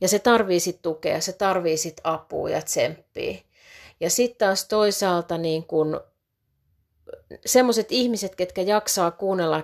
Ja 0.02 0.08
se 0.08 0.20
tarvii 0.20 0.60
sit 0.60 0.82
tukea, 0.82 1.22
se 1.22 1.34
tarvii 1.34 1.78
sit 1.78 2.02
apua 2.04 2.50
ja 2.50 2.62
tsemppiä. 2.62 3.38
Ja 4.00 4.10
sitten 4.10 4.48
taas 4.48 4.68
toisaalta 4.68 5.38
niin 5.38 5.64
kun 5.64 6.02
semmoiset 7.46 7.92
ihmiset, 7.92 8.36
ketkä 8.36 8.62
jaksaa 8.62 9.12
kuunnella, 9.12 9.64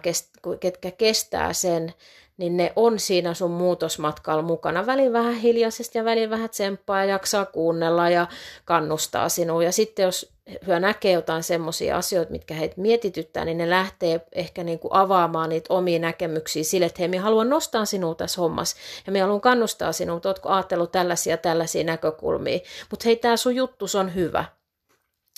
ketkä 0.59 0.91
kestää 0.91 1.53
sen, 1.53 1.93
niin 2.37 2.57
ne 2.57 2.73
on 2.75 2.99
siinä 2.99 3.33
sun 3.33 3.51
muutosmatkalla 3.51 4.41
mukana. 4.41 4.85
Välin 4.85 5.13
vähän 5.13 5.35
hiljaisesti 5.35 5.97
ja 5.97 6.05
välin 6.05 6.29
vähän 6.29 6.49
tsemppaa 6.49 6.99
ja 6.99 7.05
jaksaa 7.05 7.45
kuunnella 7.45 8.09
ja 8.09 8.27
kannustaa 8.65 9.29
sinua. 9.29 9.63
Ja 9.63 9.71
sitten 9.71 10.03
jos 10.03 10.34
hyö 10.67 10.79
näkee 10.79 11.11
jotain 11.11 11.43
semmoisia 11.43 11.97
asioita, 11.97 12.31
mitkä 12.31 12.53
heitä 12.53 12.81
mietityttää, 12.81 13.45
niin 13.45 13.57
ne 13.57 13.69
lähtee 13.69 14.21
ehkä 14.31 14.63
niin 14.63 14.79
kuin 14.79 14.93
avaamaan 14.93 15.49
niitä 15.49 15.73
omia 15.73 15.99
näkemyksiä 15.99 16.63
sille, 16.63 16.85
että 16.85 16.99
hei, 16.99 17.07
minä 17.07 17.23
haluan 17.23 17.49
nostaa 17.49 17.85
sinua 17.85 18.15
tässä 18.15 18.41
hommassa 18.41 18.77
ja 19.05 19.11
minä 19.11 19.23
haluan 19.23 19.41
kannustaa 19.41 19.91
sinua, 19.91 20.17
että 20.17 20.29
oletko 20.29 20.49
ajatellut 20.49 20.91
tällaisia 20.91 21.37
tällaisia 21.37 21.83
näkökulmia. 21.83 22.59
Mutta 22.89 23.03
hei, 23.05 23.15
tämä 23.15 23.37
sun 23.37 23.55
juttu 23.55 23.85
on 23.99 24.15
hyvä 24.15 24.45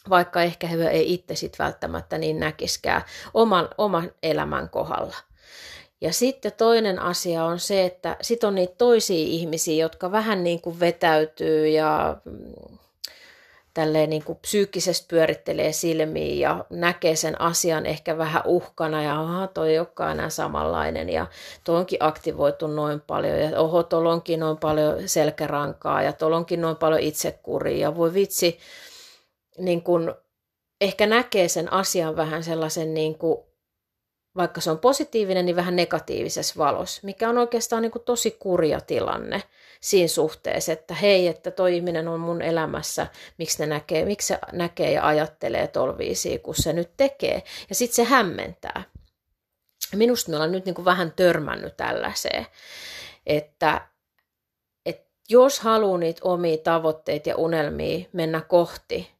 vaikka 0.09 0.41
ehkä 0.41 0.67
he 0.67 0.87
ei 0.87 1.13
itse 1.13 1.35
sit 1.35 1.59
välttämättä 1.59 2.17
niin 2.17 2.39
näkiskään 2.39 3.01
oman, 3.33 3.69
oman 3.77 4.11
elämän 4.23 4.69
kohdalla. 4.69 5.15
Ja 6.01 6.13
sitten 6.13 6.51
toinen 6.57 6.99
asia 6.99 7.43
on 7.43 7.59
se, 7.59 7.85
että 7.85 8.17
sit 8.21 8.43
on 8.43 8.55
niitä 8.55 8.75
toisia 8.77 9.25
ihmisiä, 9.25 9.83
jotka 9.83 10.11
vähän 10.11 10.43
niin 10.43 10.61
kuin 10.61 10.79
vetäytyy 10.79 11.67
ja 11.67 12.17
mm, 12.25 12.77
tälleen 13.77 14.09
niin 14.09 14.23
kuin 14.23 14.39
psyykkisesti 14.41 15.05
pyörittelee 15.09 15.71
silmiin 15.71 16.39
ja 16.39 16.65
näkee 16.69 17.15
sen 17.15 17.41
asian 17.41 17.85
ehkä 17.85 18.17
vähän 18.17 18.41
uhkana 18.45 19.03
ja 19.03 19.21
aha, 19.21 19.47
toi 19.47 19.71
ei 19.71 19.79
olekaan 19.79 20.11
enää 20.11 20.29
samanlainen 20.29 21.09
ja 21.09 21.27
toi 21.63 21.75
onkin 21.75 21.97
aktivoitu 22.01 22.67
noin 22.67 23.01
paljon 23.01 23.39
ja 23.39 23.59
oho, 23.59 23.83
tuolla 23.83 24.13
onkin 24.13 24.39
noin 24.39 24.57
paljon 24.57 25.09
selkärankaa 25.09 26.01
ja 26.01 26.13
tuolla 26.13 26.37
onkin 26.37 26.61
noin 26.61 26.75
paljon 26.75 26.99
itsekuria 26.99 27.77
ja 27.77 27.95
voi 27.95 28.13
vitsi, 28.13 28.59
niin 29.57 29.81
kuin 29.81 30.13
ehkä 30.81 31.07
näkee 31.07 31.47
sen 31.47 31.73
asian 31.73 32.15
vähän 32.15 32.43
sellaisen 32.43 32.93
niin 32.93 33.17
kuin 33.17 33.37
vaikka 34.37 34.61
se 34.61 34.71
on 34.71 34.79
positiivinen, 34.79 35.45
niin 35.45 35.55
vähän 35.55 35.75
negatiivisessa 35.75 36.55
valossa, 36.57 37.01
mikä 37.03 37.29
on 37.29 37.37
oikeastaan 37.37 37.81
niin 37.81 37.91
kuin 37.91 38.03
tosi 38.03 38.31
kurja 38.31 38.81
tilanne 38.81 39.43
siinä 39.81 40.07
suhteessa, 40.07 40.71
että 40.71 40.93
hei, 40.93 41.27
että 41.27 41.51
toi 41.51 41.75
ihminen 41.75 42.07
on 42.07 42.19
mun 42.19 42.41
elämässä, 42.41 43.07
miksi, 43.37 43.59
ne 43.59 43.65
näkee, 43.65 44.05
miksi 44.05 44.27
se 44.27 44.39
näkee 44.51 44.91
ja 44.91 45.07
ajattelee 45.07 45.67
tolviisiin, 45.67 46.39
kun 46.39 46.55
se 46.55 46.73
nyt 46.73 46.91
tekee. 46.97 47.43
Ja 47.69 47.75
sitten 47.75 47.95
se 47.95 48.03
hämmentää. 48.03 48.83
Minusta 49.95 50.31
me 50.31 50.35
ollaan 50.35 50.51
nyt 50.51 50.65
niin 50.65 50.75
kuin 50.75 50.85
vähän 50.85 51.13
törmännyt 51.15 51.77
tällaiseen, 51.77 52.45
että, 53.25 53.87
että 54.85 55.11
jos 55.29 55.59
haluaa 55.59 55.97
niitä 55.97 56.21
omia 56.23 56.57
tavoitteita 56.57 57.29
ja 57.29 57.35
unelmia 57.35 58.05
mennä 58.13 58.41
kohti, 58.41 59.16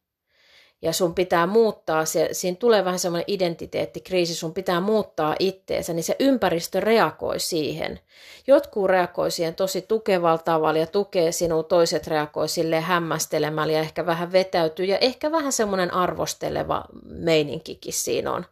ja 0.82 0.92
sun 0.92 1.14
pitää 1.14 1.46
muuttaa, 1.46 2.04
se, 2.04 2.28
siinä 2.32 2.56
tulee 2.56 2.84
vähän 2.84 2.98
semmoinen 2.98 3.24
identiteettikriisi, 3.26 4.34
sun 4.34 4.54
pitää 4.54 4.80
muuttaa 4.80 5.36
itteensä, 5.38 5.92
niin 5.92 6.04
se 6.04 6.16
ympäristö 6.18 6.80
reagoi 6.80 7.40
siihen. 7.40 8.00
Jotkut 8.46 8.86
reagoi 8.86 9.30
siihen 9.30 9.54
tosi 9.54 9.82
tukevalla 9.82 10.38
tavalla 10.38 10.78
ja 10.78 10.86
tukee 10.86 11.32
sinua, 11.32 11.62
toiset 11.62 12.06
reagoi 12.06 12.48
sille 12.48 12.80
hämmästelemällä 12.80 13.72
ja 13.72 13.80
ehkä 13.80 14.06
vähän 14.06 14.32
vetäytyy 14.32 14.84
ja 14.84 14.98
ehkä 14.98 15.32
vähän 15.32 15.52
semmoinen 15.52 15.94
arvosteleva 15.94 16.84
meininkikin 17.04 17.92
siinä 17.92 18.32
on 18.32 18.46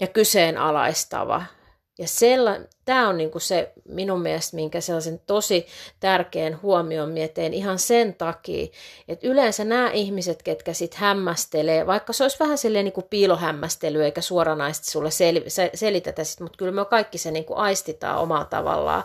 ja 0.00 0.06
kyseenalaistava. 0.06 1.42
Ja 1.98 2.06
tämä 2.84 3.08
on 3.08 3.16
niinku 3.16 3.38
se 3.38 3.72
minun 3.88 4.20
mielestä, 4.20 4.56
minkä 4.56 4.80
sellaisen 4.80 5.20
tosi 5.26 5.66
tärkeän 6.00 6.62
huomion 6.62 7.08
mieteen 7.08 7.54
ihan 7.54 7.78
sen 7.78 8.14
takia, 8.14 8.66
että 9.08 9.26
yleensä 9.26 9.64
nämä 9.64 9.90
ihmiset, 9.90 10.42
ketkä 10.42 10.72
sitten 10.72 11.00
hämmästelee, 11.00 11.86
vaikka 11.86 12.12
se 12.12 12.24
olisi 12.24 12.38
vähän 12.40 12.58
silleen 12.58 12.84
niinku 12.84 13.02
piilohämmästely 13.02 14.04
eikä 14.04 14.20
suoranaisesti 14.20 14.90
sulle 14.90 15.08
sel- 15.08 15.70
selitetä 15.74 16.24
sit, 16.24 16.40
mutta 16.40 16.56
kyllä 16.56 16.72
me 16.72 16.84
kaikki 16.84 17.18
se 17.18 17.30
niinku 17.30 17.54
aistitaan 17.54 18.18
omalla 18.20 18.44
tavallaan, 18.44 19.04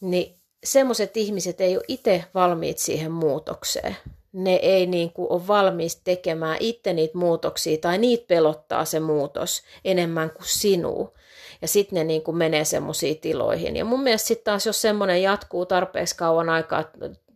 niin 0.00 0.38
semmoiset 0.64 1.16
ihmiset 1.16 1.60
ei 1.60 1.76
ole 1.76 1.84
itse 1.88 2.24
valmiit 2.34 2.78
siihen 2.78 3.12
muutokseen. 3.12 3.96
Ne 4.32 4.54
ei 4.54 4.86
niin 4.86 5.12
kuin 5.12 5.32
ole 5.32 5.46
valmiit 5.46 6.00
tekemään 6.04 6.56
itse 6.60 6.92
niitä 6.92 7.18
muutoksia 7.18 7.78
tai 7.78 7.98
niitä 7.98 8.24
pelottaa 8.28 8.84
se 8.84 9.00
muutos 9.00 9.62
enemmän 9.84 10.30
kuin 10.30 10.48
sinua 10.48 11.15
ja 11.62 11.68
sitten 11.68 11.96
ne 11.96 12.04
niin 12.04 12.22
kuin 12.22 12.36
menee 12.36 12.64
semmoisiin 12.64 13.20
tiloihin. 13.20 13.76
Ja 13.76 13.84
mun 13.84 14.02
mielestä 14.02 14.28
sitten 14.28 14.44
taas, 14.44 14.66
jos 14.66 14.82
semmoinen 14.82 15.22
jatkuu 15.22 15.66
tarpeeksi 15.66 16.16
kauan 16.16 16.48
aikaa, 16.48 16.84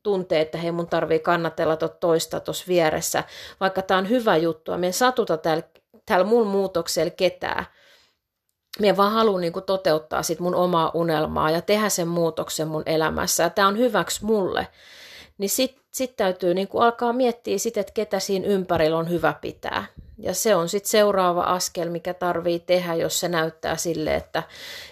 tuntee, 0.03 0.41
että 0.41 0.59
hei 0.59 0.73
mun 0.73 0.89
tarvii 0.89 1.19
kannatella 1.19 1.77
tot 1.77 2.01
toista 2.01 2.41
tuossa 2.41 2.65
vieressä, 2.69 3.25
vaikka 3.61 3.83
tämä 3.83 3.99
on 3.99 4.09
hyvä 4.09 4.37
juttu, 4.37 4.73
ja 4.73 4.93
satuta 4.93 5.37
täällä, 5.37 5.63
täällä 6.07 6.27
mun 6.27 6.47
muutoksella 6.47 7.11
ketään, 7.11 7.67
Mie 8.79 8.97
vaan 8.97 9.13
haluan 9.13 9.41
niin 9.41 9.53
toteuttaa 9.67 10.23
sit 10.23 10.41
mun 10.41 10.55
omaa 10.55 10.91
unelmaa 10.95 11.51
ja 11.51 11.63
tehdä 11.63 11.89
sen 11.89 12.09
muutoksen 12.09 12.69
mun 12.69 12.83
elämässä. 12.87 13.43
Ja 13.43 13.51
tämä 13.51 13.69
on 13.69 13.79
hyväksi 13.79 14.25
mulle. 14.25 14.69
Niin 15.39 15.51
sitten 15.51 15.85
sit 15.93 16.17
täytyy 16.17 16.55
niin 16.55 16.69
alkaa 16.75 17.13
miettiä 17.13 17.59
sit, 17.59 17.77
että 17.77 17.93
ketä 17.93 18.19
siinä 18.19 18.47
ympärillä 18.47 18.97
on 18.97 19.11
hyvä 19.11 19.35
pitää. 19.41 19.85
Ja 20.23 20.35
se 20.35 20.55
on 20.55 20.69
sitten 20.69 20.91
seuraava 20.91 21.43
askel, 21.43 21.91
mikä 21.91 22.15
tarvii 22.15 22.59
tehdä, 22.61 22.95
jos 22.95 23.21
se 23.21 23.29
näyttää 23.29 23.77
sille, 23.77 24.15
että 24.15 24.43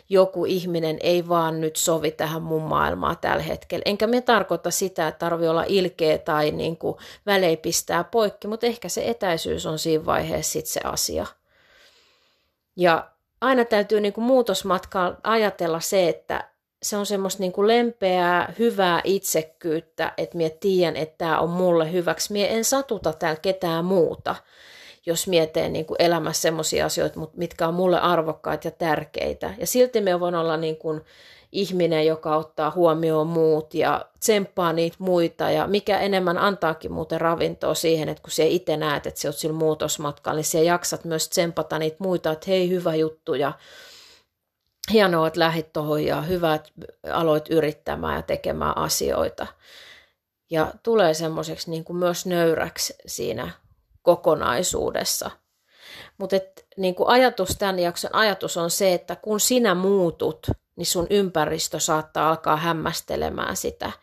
joku 0.08 0.44
ihminen 0.44 0.96
ei 1.00 1.28
vaan 1.28 1.60
nyt 1.60 1.76
sovi 1.76 2.10
tähän 2.10 2.42
mun 2.42 2.62
maailmaan 2.62 3.16
tällä 3.20 3.42
hetkellä. 3.42 3.82
Enkä 3.86 4.06
me 4.06 4.20
tarkoita 4.20 4.70
sitä, 4.70 5.08
että 5.08 5.18
tarvii 5.18 5.48
olla 5.48 5.64
ilkeä 5.66 6.18
tai 6.18 6.50
niin 6.50 6.76
kuin 6.76 6.96
välein 7.26 7.58
pistää 7.58 8.04
poikki, 8.04 8.48
mutta 8.48 8.66
ehkä 8.66 8.88
se 8.88 9.08
etäisyys 9.08 9.66
on 9.66 9.78
siinä 9.78 10.06
vaiheessa 10.06 10.52
sitten 10.52 10.72
se 10.72 10.80
asia. 10.84 11.26
Ja 12.76 13.10
aina 13.40 13.64
täytyy 13.64 14.00
niin 14.00 14.12
kuin 14.12 14.26
ajatella 15.22 15.80
se, 15.80 16.08
että 16.08 16.48
se 16.82 16.96
on 16.96 17.06
semmoista 17.06 17.42
niin 17.42 17.52
kuin 17.52 17.68
lempeää, 17.68 18.54
hyvää 18.58 19.00
itsekkyyttä, 19.04 20.12
että 20.16 20.36
minä 20.36 20.50
tiedän, 20.60 20.96
että 20.96 21.18
tämä 21.18 21.40
on 21.40 21.50
mulle 21.50 21.92
hyväksi. 21.92 22.32
Mie 22.32 22.54
en 22.54 22.64
satuta 22.64 23.12
täällä 23.12 23.40
ketään 23.40 23.84
muuta, 23.84 24.34
jos 25.08 25.28
mietin 25.28 25.72
niin 25.72 25.86
kuin 25.86 26.02
elämässä 26.02 26.42
semmoisia 26.42 26.86
asioita, 26.86 27.20
mitkä 27.36 27.68
on 27.68 27.74
mulle 27.74 28.00
arvokkaita 28.00 28.66
ja 28.66 28.70
tärkeitä. 28.70 29.54
Ja 29.58 29.66
silti 29.66 30.00
me 30.00 30.20
voin 30.20 30.34
olla 30.34 30.56
niin 30.56 30.76
kuin 30.76 31.00
ihminen, 31.52 32.06
joka 32.06 32.36
ottaa 32.36 32.70
huomioon 32.70 33.26
muut 33.26 33.74
ja 33.74 34.06
tsemppaa 34.20 34.72
niitä 34.72 34.96
muita 34.98 35.50
ja 35.50 35.66
mikä 35.66 35.98
enemmän 35.98 36.38
antaakin 36.38 36.92
muuten 36.92 37.20
ravintoa 37.20 37.74
siihen, 37.74 38.08
että 38.08 38.22
kun 38.22 38.30
se 38.30 38.46
itse 38.46 38.76
näet, 38.76 39.06
että 39.06 39.20
sä 39.20 39.28
oot 39.28 39.36
sillä 39.36 39.54
muutosmatkalla, 39.54 40.36
niin 40.36 40.44
sä 40.44 40.58
jaksat 40.58 41.04
myös 41.04 41.28
tsempata 41.28 41.78
niitä 41.78 41.96
muita, 41.98 42.30
että 42.30 42.46
hei 42.48 42.70
hyvä 42.70 42.94
juttu 42.94 43.34
ja 43.34 43.52
hienoa, 44.92 45.26
että 45.26 45.40
lähit 45.40 45.72
tuohon 45.72 46.04
ja 46.04 46.22
hyvä, 46.22 46.54
että 46.54 46.70
aloit 47.12 47.50
yrittämään 47.50 48.16
ja 48.16 48.22
tekemään 48.22 48.76
asioita. 48.78 49.46
Ja 50.50 50.72
tulee 50.82 51.14
semmoiseksi 51.14 51.70
niin 51.70 51.84
myös 51.90 52.26
nöyräksi 52.26 52.94
siinä 53.06 53.50
kokonaisuudessa. 54.08 55.30
Mutta 56.18 56.36
niin 56.76 56.94
ajatus, 57.06 57.56
tämän 57.58 57.78
jakson 57.78 58.14
ajatus 58.14 58.56
on 58.56 58.70
se, 58.70 58.94
että 58.94 59.16
kun 59.16 59.40
sinä 59.40 59.74
muutut, 59.74 60.46
niin 60.76 60.86
sun 60.86 61.06
ympäristö 61.10 61.80
saattaa 61.80 62.28
alkaa 62.28 62.56
hämmästelemään 62.56 63.56
sitä– 63.56 63.92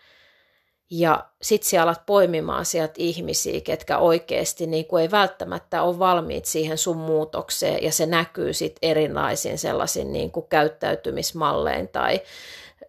ja 0.90 1.26
sitten 1.42 1.70
sä 1.70 1.84
alat 1.84 2.06
poimimaan 2.06 2.66
sieltä 2.66 2.94
ihmisiä, 2.98 3.62
ketkä 3.62 3.98
oikeasti 3.98 4.68
niin 4.68 4.86
kuin 4.86 5.02
ei 5.02 5.12
välttämättä 5.12 5.84
ole 5.84 6.00
valmiit 6.00 6.46
siihen 6.46 6.78
sun 6.78 6.98
muutokseen, 6.98 7.84
ja 7.84 7.92
se 7.92 8.06
näkyy 8.06 8.54
sitten 8.54 8.90
erilaisin 8.90 9.58
sellaisin 9.58 10.14
niin 10.14 10.32
kuin 10.32 10.48
käyttäytymismallein 10.48 11.88
tai 11.88 12.22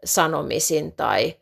sanomisin 0.04 0.92
tai 0.92 1.35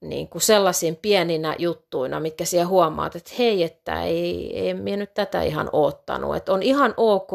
niin 0.00 0.28
kuin 0.28 0.42
sellaisin 0.42 0.96
pieninä 0.96 1.56
juttuina, 1.58 2.20
mitkä 2.20 2.44
siellä 2.44 2.66
huomaat, 2.66 3.16
että 3.16 3.30
hei, 3.38 3.62
että 3.62 4.02
ei, 4.02 4.58
ei 4.58 4.74
minä 4.74 4.96
nyt 4.96 5.14
tätä 5.14 5.42
ihan 5.42 5.70
oottanut. 5.72 6.36
Että 6.36 6.52
on 6.52 6.62
ihan 6.62 6.94
ok 6.96 7.30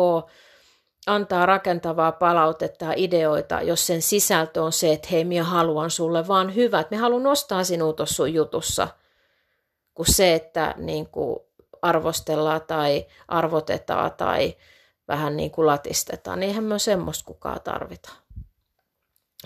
antaa 1.07 1.45
rakentavaa 1.45 2.11
palautetta 2.11 2.85
ja 2.85 2.93
ideoita, 2.95 3.61
jos 3.61 3.87
sen 3.87 4.01
sisältö 4.01 4.63
on 4.63 4.71
se, 4.71 4.93
että 4.93 5.07
hei, 5.11 5.25
minä 5.25 5.43
haluan 5.43 5.91
sulle 5.91 6.27
vaan 6.27 6.49
että 6.49 6.87
me 6.89 6.97
haluan 6.97 7.23
nostaa 7.23 7.63
sinua 7.63 7.93
tuossa 7.93 8.15
sun 8.15 8.33
jutussa, 8.33 8.87
kuin 9.93 10.13
se, 10.13 10.33
että 10.33 10.73
niin 10.77 11.09
kuin 11.09 11.39
arvostellaan 11.81 12.61
tai 12.67 13.05
arvotetaan 13.27 14.11
tai 14.11 14.55
vähän 15.07 15.37
niin 15.37 15.51
kuin 15.51 15.67
latistetaan, 15.67 16.39
niin 16.39 16.47
eihän 16.47 16.63
me 16.63 16.79
semmoista 16.79 17.25
kukaan 17.25 17.61
tarvita. 17.63 18.24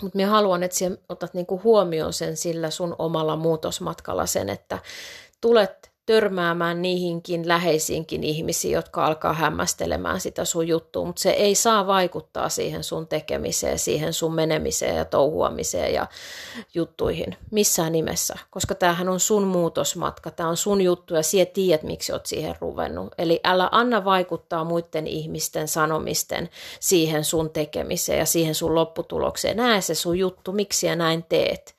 Mutta 0.02 0.16
minä 0.16 0.30
haluan, 0.30 0.62
että 0.62 0.76
sinä 0.76 0.96
otat 1.08 1.34
niin 1.34 1.46
kuin 1.46 1.62
huomioon 1.62 2.12
sen 2.12 2.36
sillä 2.36 2.70
sun 2.70 2.96
omalla 2.98 3.36
muutosmatkalla 3.36 4.26
sen, 4.26 4.48
että 4.48 4.78
tulet 5.40 5.89
törmäämään 6.10 6.82
niihinkin 6.82 7.48
läheisiinkin 7.48 8.24
ihmisiin, 8.24 8.74
jotka 8.74 9.06
alkaa 9.06 9.32
hämmästelemään 9.32 10.20
sitä 10.20 10.44
sun 10.44 10.68
juttua, 10.68 11.04
mutta 11.04 11.22
se 11.22 11.30
ei 11.30 11.54
saa 11.54 11.86
vaikuttaa 11.86 12.48
siihen 12.48 12.84
sun 12.84 13.06
tekemiseen, 13.06 13.78
siihen 13.78 14.12
sun 14.12 14.34
menemiseen 14.34 14.96
ja 14.96 15.04
touhuamiseen 15.04 15.94
ja 15.94 16.06
juttuihin 16.74 17.36
missään 17.50 17.92
nimessä, 17.92 18.34
koska 18.50 18.74
tämähän 18.74 19.08
on 19.08 19.20
sun 19.20 19.44
muutosmatka, 19.44 20.30
tämä 20.30 20.48
on 20.48 20.56
sun 20.56 20.80
juttu 20.80 21.14
ja 21.14 21.22
sie 21.22 21.46
tiedät, 21.46 21.82
miksi 21.82 22.12
oot 22.12 22.26
siihen 22.26 22.54
ruvennut. 22.60 23.14
Eli 23.18 23.40
älä 23.44 23.68
anna 23.72 24.04
vaikuttaa 24.04 24.64
muiden 24.64 25.06
ihmisten 25.06 25.68
sanomisten 25.68 26.48
siihen 26.80 27.24
sun 27.24 27.50
tekemiseen 27.50 28.18
ja 28.18 28.26
siihen 28.26 28.54
sun 28.54 28.74
lopputulokseen. 28.74 29.56
Näe 29.56 29.80
se 29.80 29.94
sun 29.94 30.18
juttu, 30.18 30.52
miksi 30.52 30.86
ja 30.86 30.96
näin 30.96 31.24
teet. 31.28 31.76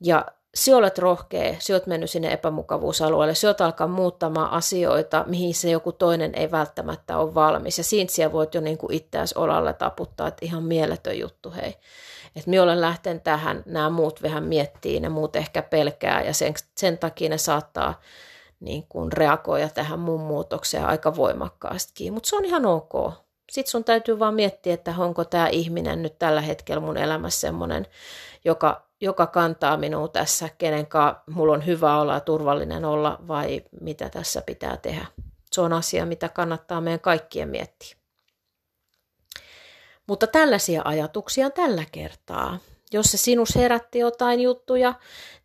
Ja 0.00 0.26
sinä 0.54 0.76
olet 0.76 0.98
rohkea, 0.98 1.56
sinä 1.58 1.74
olet 1.74 1.86
mennyt 1.86 2.10
sinne 2.10 2.32
epämukavuusalueelle, 2.32 3.34
sinä 3.34 3.48
olet 3.48 3.60
alkaa 3.60 3.86
muuttamaan 3.86 4.50
asioita, 4.50 5.24
mihin 5.26 5.54
se 5.54 5.70
joku 5.70 5.92
toinen 5.92 6.34
ei 6.34 6.50
välttämättä 6.50 7.18
ole 7.18 7.34
valmis. 7.34 7.78
Ja 7.78 7.84
siinä 7.84 8.10
sinä 8.10 8.32
voit 8.32 8.54
jo 8.54 8.60
niin 8.60 8.78
itseäsi 8.90 9.34
olalle 9.38 9.72
taputtaa, 9.72 10.28
että 10.28 10.46
ihan 10.46 10.62
mieletön 10.62 11.18
juttu, 11.18 11.52
hei. 11.56 11.74
Että 12.36 12.50
minä 12.50 12.62
olen 12.62 12.80
lähten 12.80 13.20
tähän, 13.20 13.62
nämä 13.66 13.90
muut 13.90 14.22
vähän 14.22 14.44
miettii, 14.44 15.00
ne 15.00 15.08
muut 15.08 15.36
ehkä 15.36 15.62
pelkää 15.62 16.22
ja 16.22 16.34
sen, 16.34 16.54
sen 16.76 16.98
takia 16.98 17.28
ne 17.28 17.38
saattaa 17.38 18.00
niin 18.60 18.86
kuin 18.88 19.12
reagoida 19.12 19.68
tähän 19.68 19.98
mun 19.98 20.20
muutokseen 20.20 20.86
aika 20.86 21.16
voimakkaastikin. 21.16 22.12
Mutta 22.12 22.28
se 22.28 22.36
on 22.36 22.44
ihan 22.44 22.66
ok. 22.66 23.12
Sitten 23.50 23.70
sun 23.70 23.84
täytyy 23.84 24.18
vaan 24.18 24.34
miettiä, 24.34 24.74
että 24.74 24.94
onko 24.98 25.24
tämä 25.24 25.48
ihminen 25.48 26.02
nyt 26.02 26.18
tällä 26.18 26.40
hetkellä 26.40 26.80
mun 26.80 26.96
elämässä 26.96 27.40
semmoinen, 27.40 27.86
joka 28.44 28.87
joka 29.00 29.26
kantaa 29.26 29.76
minua 29.76 30.08
tässä, 30.08 30.48
kenen 30.58 30.86
mulla 31.30 31.52
on 31.52 31.66
hyvä 31.66 32.00
olla 32.00 32.14
ja 32.14 32.20
turvallinen 32.20 32.84
olla 32.84 33.18
vai 33.28 33.62
mitä 33.80 34.08
tässä 34.08 34.42
pitää 34.42 34.76
tehdä. 34.76 35.06
Se 35.52 35.60
on 35.60 35.72
asia, 35.72 36.06
mitä 36.06 36.28
kannattaa 36.28 36.80
meidän 36.80 37.00
kaikkien 37.00 37.48
miettiä. 37.48 37.96
Mutta 40.06 40.26
tällaisia 40.26 40.82
ajatuksia 40.84 41.50
tällä 41.50 41.84
kertaa. 41.92 42.58
Jos 42.92 43.06
se 43.06 43.16
sinus 43.16 43.56
herätti 43.56 43.98
jotain 43.98 44.40
juttuja, 44.40 44.94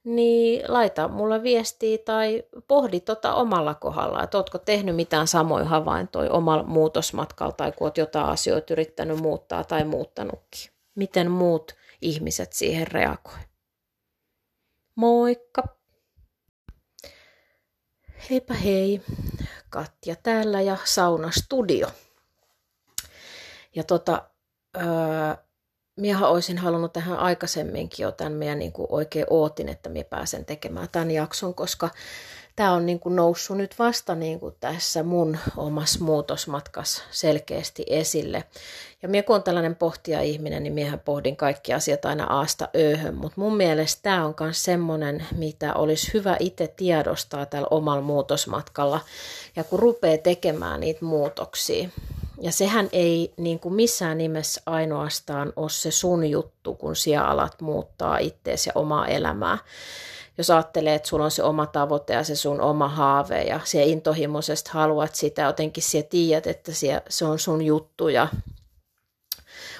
niin 0.03 0.63
laita 0.67 1.07
mulle 1.07 1.43
viestiä 1.43 1.97
tai 1.97 2.43
pohdi 2.67 2.99
tota 2.99 3.33
omalla 3.33 3.73
kohdalla, 3.73 4.23
että 4.23 4.37
ootko 4.37 4.57
tehnyt 4.57 4.95
mitään 4.95 5.27
samoja 5.27 5.65
havaintoja 5.65 6.31
omalla 6.31 6.63
muutosmatkalla 6.63 7.51
tai 7.51 7.71
kun 7.71 7.87
oot 7.87 7.97
jotain 7.97 8.25
asioita 8.25 8.73
yrittänyt 8.73 9.19
muuttaa 9.19 9.63
tai 9.63 9.83
muuttanutkin. 9.83 10.71
Miten 10.95 11.31
muut 11.31 11.75
ihmiset 12.03 12.53
siihen 12.53 12.87
reagoi. 12.87 13.39
Moikka! 14.95 15.63
Heipä 18.29 18.53
hei, 18.53 19.01
Katja 19.69 20.15
täällä 20.15 20.61
ja 20.61 20.77
Sauna 20.83 21.31
Studio. 21.31 21.87
Ja 23.75 23.83
tota, 23.83 24.29
öö, 24.77 24.83
minähän 25.95 26.29
olisin 26.29 26.57
halunnut 26.57 26.93
tähän 26.93 27.17
aikaisemminkin 27.17 28.03
jo 28.03 28.11
tämän 28.11 28.33
meidän 28.33 28.59
niin 28.59 28.73
oikein 28.89 29.25
ootin, 29.29 29.69
että 29.69 29.89
minä 29.89 30.05
pääsen 30.09 30.45
tekemään 30.45 30.89
tämän 30.91 31.11
jakson, 31.11 31.55
koska 31.55 31.89
tämä 32.55 32.71
on 32.71 32.85
niin 32.85 32.99
kuin 32.99 33.15
noussut 33.15 33.57
nyt 33.57 33.79
vasta 33.79 34.15
niin 34.15 34.39
kuin 34.39 34.55
tässä 34.59 35.03
mun 35.03 35.37
omassa 35.57 36.03
muutosmatkassa 36.03 37.03
selkeästi 37.11 37.83
esille. 37.87 38.43
Ja 39.01 39.09
minä 39.09 39.23
kun 39.23 39.35
on 39.35 39.43
tällainen 39.43 39.75
pohtia 39.75 40.21
ihminen, 40.21 40.63
niin 40.63 40.73
miehän 40.73 40.99
pohdin 40.99 41.35
kaikki 41.35 41.73
asiat 41.73 42.05
aina 42.05 42.23
aasta 42.23 42.69
ööhön, 42.75 43.15
mutta 43.15 43.41
mun 43.41 43.57
mielestä 43.57 43.99
tämä 44.03 44.25
on 44.25 44.33
myös 44.39 44.63
semmoinen, 44.63 45.25
mitä 45.35 45.73
olisi 45.73 46.13
hyvä 46.13 46.37
itse 46.39 46.67
tiedostaa 46.67 47.45
tällä 47.45 47.67
omalla 47.71 48.01
muutosmatkalla. 48.01 48.99
Ja 49.55 49.63
kun 49.63 49.79
rupeaa 49.79 50.17
tekemään 50.17 50.79
niitä 50.79 51.05
muutoksia, 51.05 51.89
ja 52.41 52.51
sehän 52.51 52.89
ei 52.91 53.33
niin 53.37 53.59
kuin 53.59 53.73
missään 53.73 54.17
nimessä 54.17 54.61
ainoastaan 54.65 55.53
ole 55.55 55.69
se 55.69 55.91
sun 55.91 56.25
juttu, 56.29 56.75
kun 56.75 56.95
siellä 56.95 57.27
alat 57.27 57.61
muuttaa 57.61 58.17
itseäsi 58.17 58.69
ja 58.69 58.73
omaa 58.75 59.07
elämää, 59.07 59.57
jos 60.37 60.49
ajattelee, 60.49 60.95
että 60.95 61.09
sulla 61.09 61.25
on 61.25 61.31
se 61.31 61.43
oma 61.43 61.65
tavoite 61.65 62.13
ja 62.13 62.23
se 62.23 62.35
sun 62.35 62.61
oma 62.61 62.87
haave 62.87 63.43
ja 63.43 63.59
se 63.63 63.83
intohimoisesti 63.83 64.69
haluat 64.73 65.15
sitä, 65.15 65.41
jotenkin 65.41 65.83
siellä 65.83 66.07
tiedät, 66.09 66.47
että 66.47 66.71
se 67.09 67.25
on 67.25 67.39
sun 67.39 67.61
juttu 67.61 68.07
ja 68.07 68.27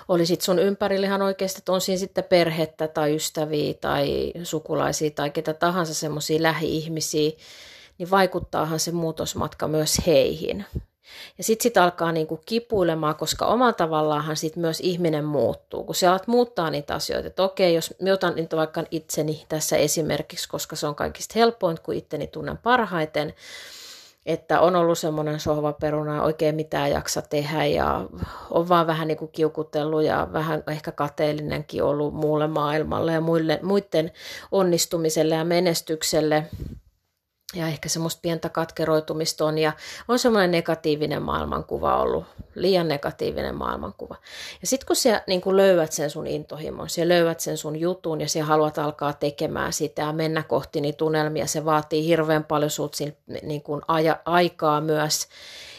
olisit 0.07 0.41
sun 0.41 0.59
ympärillä 0.59 1.07
ihan 1.07 1.21
oikeasti, 1.21 1.59
että 1.59 1.71
on 1.71 1.81
siinä 1.81 1.99
sitten 1.99 2.23
perhettä 2.23 2.87
tai 2.87 3.15
ystäviä 3.15 3.73
tai 3.73 4.33
sukulaisia 4.43 5.11
tai 5.11 5.29
ketä 5.29 5.53
tahansa 5.53 5.93
semmoisia 5.93 6.43
lähi-ihmisiä, 6.43 7.31
niin 7.97 8.11
vaikuttaahan 8.11 8.79
se 8.79 8.91
muutosmatka 8.91 9.67
myös 9.67 9.97
heihin. 10.07 10.65
Ja 11.37 11.43
sitten 11.43 11.63
sit 11.63 11.77
alkaa 11.77 12.11
niinku 12.11 12.39
kipuilemaan, 12.45 13.15
koska 13.15 13.45
omalla 13.45 13.73
tavallaanhan 13.73 14.37
sit 14.37 14.55
myös 14.55 14.79
ihminen 14.79 15.25
muuttuu. 15.25 15.83
Kun 15.83 15.95
sä 15.95 16.09
alat 16.09 16.27
muuttaa 16.27 16.69
niitä 16.69 16.95
asioita, 16.95 17.27
että 17.27 17.43
okei, 17.43 17.75
jos 17.75 17.93
mä 18.01 18.13
otan 18.13 18.35
nyt 18.35 18.55
vaikka 18.55 18.83
itseni 18.91 19.45
tässä 19.49 19.77
esimerkiksi, 19.77 20.49
koska 20.49 20.75
se 20.75 20.87
on 20.87 20.95
kaikista 20.95 21.33
helpoin, 21.35 21.77
kun 21.83 21.95
itteni 21.95 22.27
tunnen 22.27 22.57
parhaiten, 22.57 23.33
että 24.25 24.61
on 24.61 24.75
ollut 24.75 24.97
semmoinen 24.97 25.39
sohvaperuna, 25.39 26.23
oikein 26.23 26.55
mitään 26.55 26.91
jaksa 26.91 27.21
tehdä 27.21 27.65
ja 27.65 28.05
on 28.49 28.69
vaan 28.69 28.87
vähän 28.87 29.07
niin 29.07 29.17
kuin 29.17 29.31
kiukutellut 29.31 30.03
ja 30.03 30.27
vähän 30.33 30.63
ehkä 30.67 30.91
kateellinenkin 30.91 31.83
ollut 31.83 32.13
muulle 32.13 32.47
maailmalle 32.47 33.13
ja 33.13 33.21
muille, 33.21 33.59
muiden 33.63 34.11
onnistumiselle 34.51 35.35
ja 35.35 35.45
menestykselle– 35.45 36.43
ja 37.53 37.67
ehkä 37.67 37.89
semmoista 37.89 38.19
pientä 38.21 38.49
katkeroitumista 38.49 39.45
on, 39.45 39.57
ja 39.57 39.73
on 40.07 40.19
semmoinen 40.19 40.51
negatiivinen 40.51 41.21
maailmankuva 41.21 42.01
ollut, 42.01 42.25
liian 42.55 42.87
negatiivinen 42.87 43.55
maailmankuva. 43.55 44.15
Ja 44.61 44.67
sitten 44.67 44.87
kun 44.87 44.95
sä 44.95 45.23
niin 45.27 45.41
kun 45.41 45.57
löydät 45.57 45.91
sen 45.91 46.09
sun 46.09 46.27
intohimon, 46.27 46.89
sä 46.89 47.07
löydät 47.07 47.39
sen 47.39 47.57
sun 47.57 47.79
jutun, 47.79 48.21
ja 48.21 48.29
sä 48.29 48.43
haluat 48.43 48.77
alkaa 48.77 49.13
tekemään 49.13 49.73
sitä 49.73 50.01
ja 50.01 50.13
mennä 50.13 50.43
kohti 50.43 50.81
niitä 50.81 50.97
tunnelmia, 50.97 51.47
se 51.47 51.65
vaatii 51.65 52.07
hirveän 52.07 52.43
paljon 52.43 52.71
sut 52.71 52.95
niin 53.43 53.61
kun 53.61 53.81
aja, 53.87 54.19
aikaa 54.25 54.81
myös, 54.81 55.27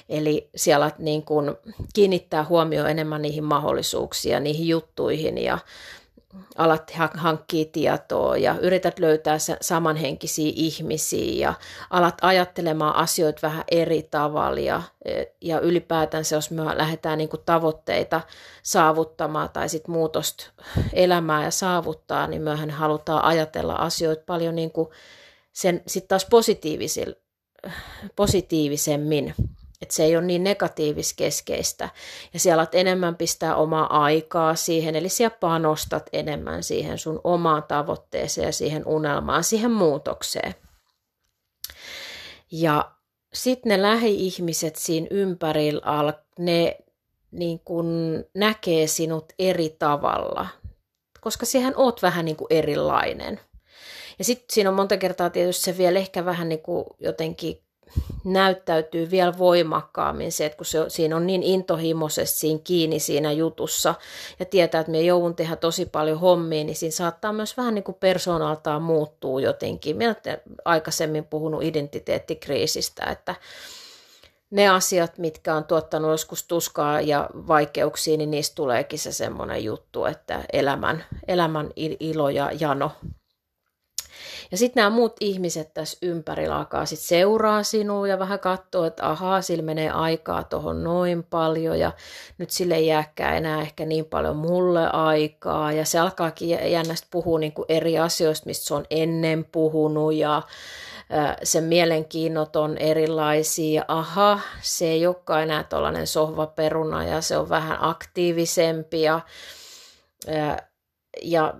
Eli 0.08 0.50
siellä 0.56 0.90
niin 0.98 1.22
kun 1.22 1.56
kiinnittää 1.94 2.44
huomioon 2.44 2.90
enemmän 2.90 3.22
niihin 3.22 3.44
mahdollisuuksiin 3.44 4.44
niihin 4.44 4.68
juttuihin 4.68 5.38
ja 5.38 5.58
alat 6.56 6.92
hankkia 7.14 7.64
tietoa 7.72 8.36
ja 8.36 8.58
yrität 8.60 8.98
löytää 8.98 9.36
samanhenkisiä 9.60 10.52
ihmisiä 10.56 11.48
ja 11.48 11.54
alat 11.90 12.14
ajattelemaan 12.22 12.96
asioita 12.96 13.38
vähän 13.42 13.64
eri 13.70 14.02
tavalla 14.02 14.60
ja, 14.60 14.82
ja 15.40 15.60
ylipäätänsä 15.60 16.36
jos 16.36 16.50
me 16.50 16.62
lähdetään 16.64 17.18
niin 17.18 17.28
tavoitteita 17.46 18.20
saavuttamaan 18.62 19.50
tai 19.50 19.68
sit 19.68 19.88
muutosta 19.88 20.50
elämää 20.92 21.44
ja 21.44 21.50
saavuttaa, 21.50 22.26
niin 22.26 22.42
myöhän 22.42 22.70
halutaan 22.70 23.24
ajatella 23.24 23.74
asioita 23.74 24.22
paljon 24.26 24.54
niin 24.54 24.72
sen 25.52 25.82
sit 25.86 26.08
taas 26.08 26.26
positiivisemmin 28.16 29.34
että 29.84 29.94
se 29.94 30.04
ei 30.04 30.16
ole 30.16 30.24
niin 30.24 30.44
negatiiviskeskeistä. 30.44 31.88
Ja 32.32 32.40
siellä 32.40 32.60
alat 32.60 32.74
enemmän 32.74 33.16
pistää 33.16 33.56
omaa 33.56 34.02
aikaa 34.02 34.54
siihen, 34.54 34.96
eli 34.96 35.08
siellä 35.08 35.36
panostat 35.40 36.06
enemmän 36.12 36.62
siihen 36.62 36.98
sun 36.98 37.20
omaan 37.24 37.62
tavoitteeseen 37.62 38.46
ja 38.46 38.52
siihen 38.52 38.86
unelmaan, 38.86 39.44
siihen 39.44 39.70
muutokseen. 39.70 40.54
Ja 42.50 42.90
sitten 43.34 43.70
ne 43.70 43.82
lähi-ihmiset 43.82 44.76
siinä 44.76 45.06
ympärillä, 45.10 46.14
ne 46.38 46.78
niin 47.30 47.60
kun 47.64 48.24
näkee 48.34 48.86
sinut 48.86 49.32
eri 49.38 49.76
tavalla, 49.78 50.46
koska 51.20 51.46
siihen 51.46 51.72
oot 51.76 52.02
vähän 52.02 52.24
niin 52.24 52.36
kuin 52.36 52.48
erilainen. 52.50 53.40
Ja 54.18 54.24
sitten 54.24 54.46
siinä 54.50 54.70
on 54.70 54.76
monta 54.76 54.96
kertaa 54.96 55.30
tietysti 55.30 55.64
se 55.64 55.78
vielä 55.78 55.98
ehkä 55.98 56.24
vähän 56.24 56.48
niin 56.48 56.62
kuin 56.62 56.84
jotenkin 56.98 57.63
näyttäytyy 58.24 59.10
vielä 59.10 59.38
voimakkaammin 59.38 60.32
se, 60.32 60.46
että 60.46 60.56
kun 60.56 60.66
se, 60.66 60.84
siinä 60.88 61.16
on 61.16 61.26
niin 61.26 61.42
intohimoisesti 61.42 62.38
siinä 62.38 62.60
kiinni 62.64 62.98
siinä 62.98 63.32
jutussa 63.32 63.94
ja 64.38 64.44
tietää, 64.44 64.80
että 64.80 64.92
me 64.92 65.00
joudun 65.00 65.36
tehdä 65.36 65.56
tosi 65.56 65.86
paljon 65.86 66.20
hommia, 66.20 66.64
niin 66.64 66.76
siinä 66.76 66.92
saattaa 66.92 67.32
myös 67.32 67.56
vähän 67.56 67.74
niin 67.74 67.84
kuin 67.84 67.96
persoonaltaan 68.00 68.82
muuttuu 68.82 69.38
jotenkin. 69.38 69.96
Minä 69.96 70.14
olen 70.26 70.40
aikaisemmin 70.64 71.24
puhunut 71.24 71.62
identiteettikriisistä, 71.62 73.04
että 73.04 73.34
ne 74.50 74.68
asiat, 74.68 75.18
mitkä 75.18 75.54
on 75.54 75.64
tuottanut 75.64 76.10
joskus 76.10 76.42
tuskaa 76.42 77.00
ja 77.00 77.30
vaikeuksia, 77.34 78.16
niin 78.16 78.30
niistä 78.30 78.54
tuleekin 78.54 78.98
se 78.98 79.12
semmoinen 79.12 79.64
juttu, 79.64 80.04
että 80.04 80.44
elämän, 80.52 81.04
elämän 81.28 81.70
ilo 82.00 82.28
ja 82.28 82.50
jano 82.60 82.92
ja 84.54 84.58
sitten 84.58 84.80
nämä 84.80 84.96
muut 84.96 85.16
ihmiset 85.20 85.74
tässä 85.74 85.98
ympärillä 86.02 86.56
alkaa 86.56 86.86
sitten 86.86 87.06
seuraa 87.06 87.62
sinua 87.62 88.08
ja 88.08 88.18
vähän 88.18 88.40
katsoa, 88.40 88.86
että 88.86 89.08
ahaa, 89.08 89.42
sillä 89.42 89.62
menee 89.62 89.90
aikaa 89.90 90.44
tuohon 90.44 90.84
noin 90.84 91.24
paljon 91.24 91.78
ja 91.78 91.92
nyt 92.38 92.50
sille 92.50 92.74
ei 92.74 92.86
jääkään 92.86 93.36
enää 93.36 93.60
ehkä 93.60 93.86
niin 93.86 94.04
paljon 94.04 94.36
mulle 94.36 94.90
aikaa. 94.90 95.72
Ja 95.72 95.84
se 95.84 95.98
alkaakin 95.98 96.48
jännästi 96.72 97.06
puhua 97.10 97.38
niin 97.38 97.52
kuin 97.52 97.66
eri 97.68 97.98
asioista, 97.98 98.46
mistä 98.46 98.66
se 98.66 98.74
on 98.74 98.84
ennen 98.90 99.44
puhunut 99.44 100.14
ja 100.14 100.42
sen 101.42 101.64
mielenkiinnot 101.64 102.56
on 102.56 102.78
erilaisia. 102.78 103.84
Aha, 103.88 104.40
se 104.62 104.86
ei 104.86 105.06
olekaan 105.06 105.42
enää 105.42 105.64
tuollainen 105.64 106.06
sohvaperuna 106.06 107.04
ja 107.04 107.20
se 107.20 107.36
on 107.36 107.48
vähän 107.48 107.78
aktiivisempi 107.80 109.02
ja, 109.02 109.20
ja 111.22 111.54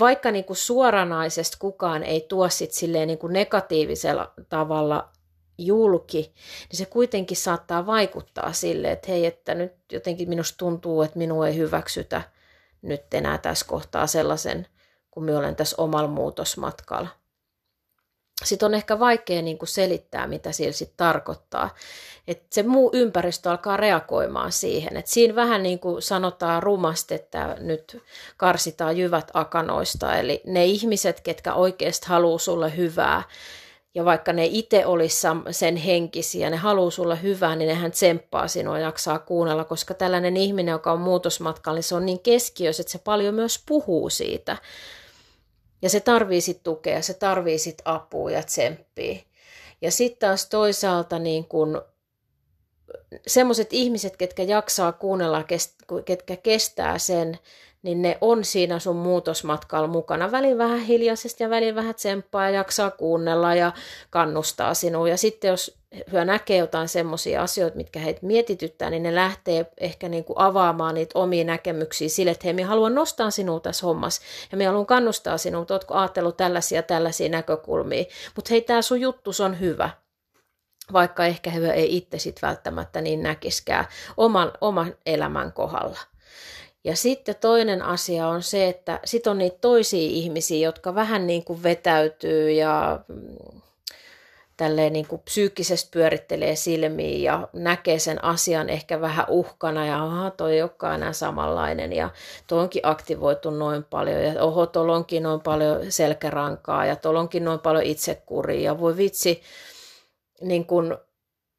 vaikka 0.00 0.30
niin 0.30 0.44
kuin 0.44 0.56
suoranaisesti 0.56 1.56
kukaan 1.58 2.02
ei 2.02 2.26
tuo 2.28 2.48
sit 2.48 2.72
silleen 2.72 3.08
niin 3.08 3.18
kuin 3.18 3.32
negatiivisella 3.32 4.32
tavalla 4.48 5.08
julki, 5.58 6.34
niin 6.70 6.78
se 6.78 6.86
kuitenkin 6.86 7.36
saattaa 7.36 7.86
vaikuttaa 7.86 8.52
sille, 8.52 8.90
että 8.90 9.06
hei, 9.08 9.26
että 9.26 9.54
nyt 9.54 9.72
jotenkin 9.92 10.28
minusta 10.28 10.58
tuntuu, 10.58 11.02
että 11.02 11.18
minua 11.18 11.48
ei 11.48 11.56
hyväksytä 11.56 12.22
nyt 12.82 13.14
enää 13.14 13.38
tässä 13.38 13.66
kohtaa 13.68 14.06
sellaisen, 14.06 14.66
kun 15.10 15.24
minä 15.24 15.38
olen 15.38 15.56
tässä 15.56 15.76
omalla 15.78 16.08
muutosmatkalla 16.08 17.08
sitten 18.44 18.66
on 18.66 18.74
ehkä 18.74 18.98
vaikea 18.98 19.42
niin 19.42 19.58
kuin 19.58 19.68
selittää, 19.68 20.26
mitä 20.26 20.52
sillä 20.52 20.72
sitten 20.72 20.96
tarkoittaa. 20.96 21.74
Et 22.28 22.42
se 22.50 22.62
muu 22.62 22.90
ympäristö 22.94 23.50
alkaa 23.50 23.76
reagoimaan 23.76 24.52
siihen. 24.52 24.96
Et 24.96 25.06
siinä 25.06 25.34
vähän 25.34 25.62
niin 25.62 25.78
kuin 25.78 26.02
sanotaan 26.02 26.62
rumasti, 26.62 27.14
että 27.14 27.56
nyt 27.60 28.02
karsitaan 28.36 28.96
jyvät 28.96 29.30
akanoista. 29.34 30.16
Eli 30.16 30.40
ne 30.46 30.64
ihmiset, 30.64 31.20
ketkä 31.20 31.54
oikeasti 31.54 32.06
haluaa 32.06 32.38
sulle 32.38 32.76
hyvää, 32.76 33.22
ja 33.94 34.04
vaikka 34.04 34.32
ne 34.32 34.46
itse 34.46 34.86
olisi 34.86 35.26
sen 35.50 35.76
henkisiä, 35.76 36.50
ne 36.50 36.56
haluaa 36.56 36.90
sulle 36.90 37.22
hyvää, 37.22 37.56
niin 37.56 37.68
nehän 37.68 37.90
tsemppaa 37.90 38.48
sinua 38.48 38.78
ja 38.78 38.84
jaksaa 38.84 39.18
kuunnella, 39.18 39.64
koska 39.64 39.94
tällainen 39.94 40.36
ihminen, 40.36 40.72
joka 40.72 40.92
on 40.92 41.00
muutosmatkalla, 41.00 41.76
niin 41.76 41.82
se 41.82 41.94
on 41.94 42.06
niin 42.06 42.20
keskiössä, 42.20 42.80
että 42.80 42.92
se 42.92 42.98
paljon 42.98 43.34
myös 43.34 43.62
puhuu 43.66 44.10
siitä. 44.10 44.56
Ja 45.82 45.90
se 45.90 46.00
tarvii 46.00 46.40
sit 46.40 46.62
tukea, 46.62 47.02
se 47.02 47.14
tarvii 47.14 47.58
sit 47.58 47.82
apua 47.84 48.30
ja 48.30 48.42
tsemppiä. 48.42 49.18
Ja 49.80 49.90
sitten 49.90 50.28
taas 50.28 50.48
toisaalta 50.48 51.18
niin 51.18 51.44
kun 51.44 51.82
semmoiset 53.26 53.68
ihmiset, 53.72 54.16
ketkä 54.16 54.42
jaksaa 54.42 54.92
kuunnella, 54.92 55.44
ketkä 56.04 56.36
kestää 56.36 56.98
sen, 56.98 57.38
niin 57.82 58.02
ne 58.02 58.18
on 58.20 58.44
siinä 58.44 58.78
sun 58.78 58.96
muutosmatkalla 58.96 59.88
mukana. 59.88 60.32
Välin 60.32 60.58
vähän 60.58 60.80
hiljaisesti 60.80 61.42
ja 61.42 61.50
välin 61.50 61.74
vähän 61.74 61.94
tsemppaa 61.94 62.44
ja 62.44 62.50
jaksaa 62.50 62.90
kuunnella 62.90 63.54
ja 63.54 63.72
kannustaa 64.10 64.74
sinua. 64.74 65.08
Ja 65.08 65.16
sitten 65.16 65.48
jos 65.48 65.79
hyö 66.12 66.24
näkee 66.24 66.56
jotain 66.56 66.88
semmoisia 66.88 67.42
asioita, 67.42 67.76
mitkä 67.76 68.00
heitä 68.00 68.26
mietityttää, 68.26 68.90
niin 68.90 69.02
ne 69.02 69.14
lähtee 69.14 69.66
ehkä 69.78 70.08
niin 70.08 70.24
kuin 70.24 70.38
avaamaan 70.38 70.94
niitä 70.94 71.18
omia 71.18 71.44
näkemyksiä 71.44 72.08
sille, 72.08 72.30
että 72.30 72.44
hei, 72.44 72.52
minä 72.52 72.68
haluan 72.68 72.94
nostaa 72.94 73.30
sinua 73.30 73.60
tässä 73.60 73.86
hommassa 73.86 74.22
ja 74.52 74.56
minä 74.58 74.70
haluan 74.70 74.86
kannustaa 74.86 75.38
sinua, 75.38 75.62
että 75.62 75.74
oletko 75.74 75.94
ajatellut 75.94 76.36
tällaisia 76.36 76.82
tällaisia 76.82 77.28
näkökulmia. 77.28 78.04
Mutta 78.36 78.48
hei, 78.50 78.60
tämä 78.60 78.82
sun 78.82 79.00
juttu 79.00 79.30
on 79.44 79.60
hyvä 79.60 79.90
vaikka 80.92 81.26
ehkä 81.26 81.50
he 81.50 81.70
ei 81.70 81.96
itse 81.96 82.18
sit 82.18 82.42
välttämättä 82.42 83.00
niin 83.00 83.22
näkiskään 83.22 83.84
oman, 84.16 84.52
oman 84.60 84.94
elämän 85.06 85.52
kohdalla. 85.52 85.98
Ja 86.84 86.96
sitten 86.96 87.34
toinen 87.40 87.82
asia 87.82 88.28
on 88.28 88.42
se, 88.42 88.68
että 88.68 89.00
sit 89.04 89.26
on 89.26 89.38
niitä 89.38 89.58
toisia 89.60 90.08
ihmisiä, 90.10 90.66
jotka 90.66 90.94
vähän 90.94 91.26
niin 91.26 91.44
kuin 91.44 91.62
vetäytyy 91.62 92.50
ja 92.50 93.00
mm, 93.08 93.60
tälleen 94.60 94.92
niin 94.92 95.06
kuin 95.06 95.22
psyykkisesti 95.22 95.88
pyörittelee 95.92 96.56
silmiin 96.56 97.22
ja 97.22 97.48
näkee 97.52 97.98
sen 97.98 98.24
asian 98.24 98.68
ehkä 98.68 99.00
vähän 99.00 99.26
uhkana 99.28 99.86
ja 99.86 100.04
aha, 100.04 100.30
toi 100.30 100.54
ei 100.54 100.62
olekaan 100.62 100.94
enää 100.94 101.12
samanlainen 101.12 101.92
ja 101.92 102.10
tuo 102.46 102.60
onkin 102.60 102.82
aktivoitu 102.84 103.50
noin 103.50 103.84
paljon 103.84 104.22
ja 104.22 104.42
oho, 104.42 104.66
tuolla 104.66 104.96
onkin 104.96 105.22
noin 105.22 105.40
paljon 105.40 105.92
selkärankaa 105.92 106.86
ja 106.86 106.96
tuolla 106.96 107.20
onkin 107.20 107.44
noin 107.44 107.60
paljon 107.60 107.84
itsekuria 107.84 108.60
ja 108.60 108.80
voi 108.80 108.96
vitsi, 108.96 109.42
niin 110.40 110.66
kuin 110.66 110.96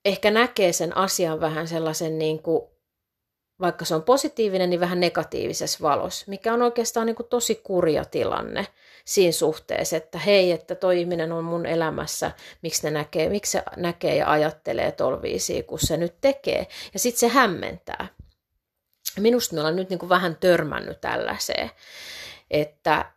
ehkä 0.05 0.31
näkee 0.31 0.73
sen 0.73 0.97
asian 0.97 1.41
vähän 1.41 1.67
sellaisen 1.67 2.19
niin 2.19 2.41
kuin 2.41 2.61
vaikka 3.61 3.85
se 3.85 3.95
on 3.95 4.03
positiivinen, 4.03 4.69
niin 4.69 4.79
vähän 4.79 4.99
negatiivisessa 4.99 5.79
valossa, 5.81 6.25
mikä 6.27 6.53
on 6.53 6.61
oikeastaan 6.61 7.05
niin 7.07 7.15
kuin 7.15 7.27
tosi 7.27 7.55
kurja 7.55 8.05
tilanne 8.05 8.67
siinä 9.05 9.31
suhteessa, 9.31 9.97
että 9.97 10.19
hei, 10.19 10.51
että 10.51 10.75
toi 10.75 10.99
ihminen 10.99 11.31
on 11.31 11.43
mun 11.43 11.65
elämässä, 11.65 12.31
miksi, 12.61 12.83
ne 12.83 12.91
näkee, 12.91 13.29
miksi 13.29 13.51
se 13.51 13.63
näkee 13.77 14.15
ja 14.15 14.31
ajattelee 14.31 14.91
tolviisiin, 14.91 15.63
kun 15.63 15.79
se 15.79 15.97
nyt 15.97 16.15
tekee. 16.21 16.67
Ja 16.93 16.99
sitten 16.99 17.19
se 17.19 17.27
hämmentää. 17.27 18.07
Minusta 19.19 19.55
me 19.55 19.61
ollaan 19.61 19.75
nyt 19.75 19.89
niin 19.89 19.99
kuin 19.99 20.09
vähän 20.09 20.37
törmännyt 20.39 21.01
tällaiseen, 21.01 21.71
että, 22.51 23.11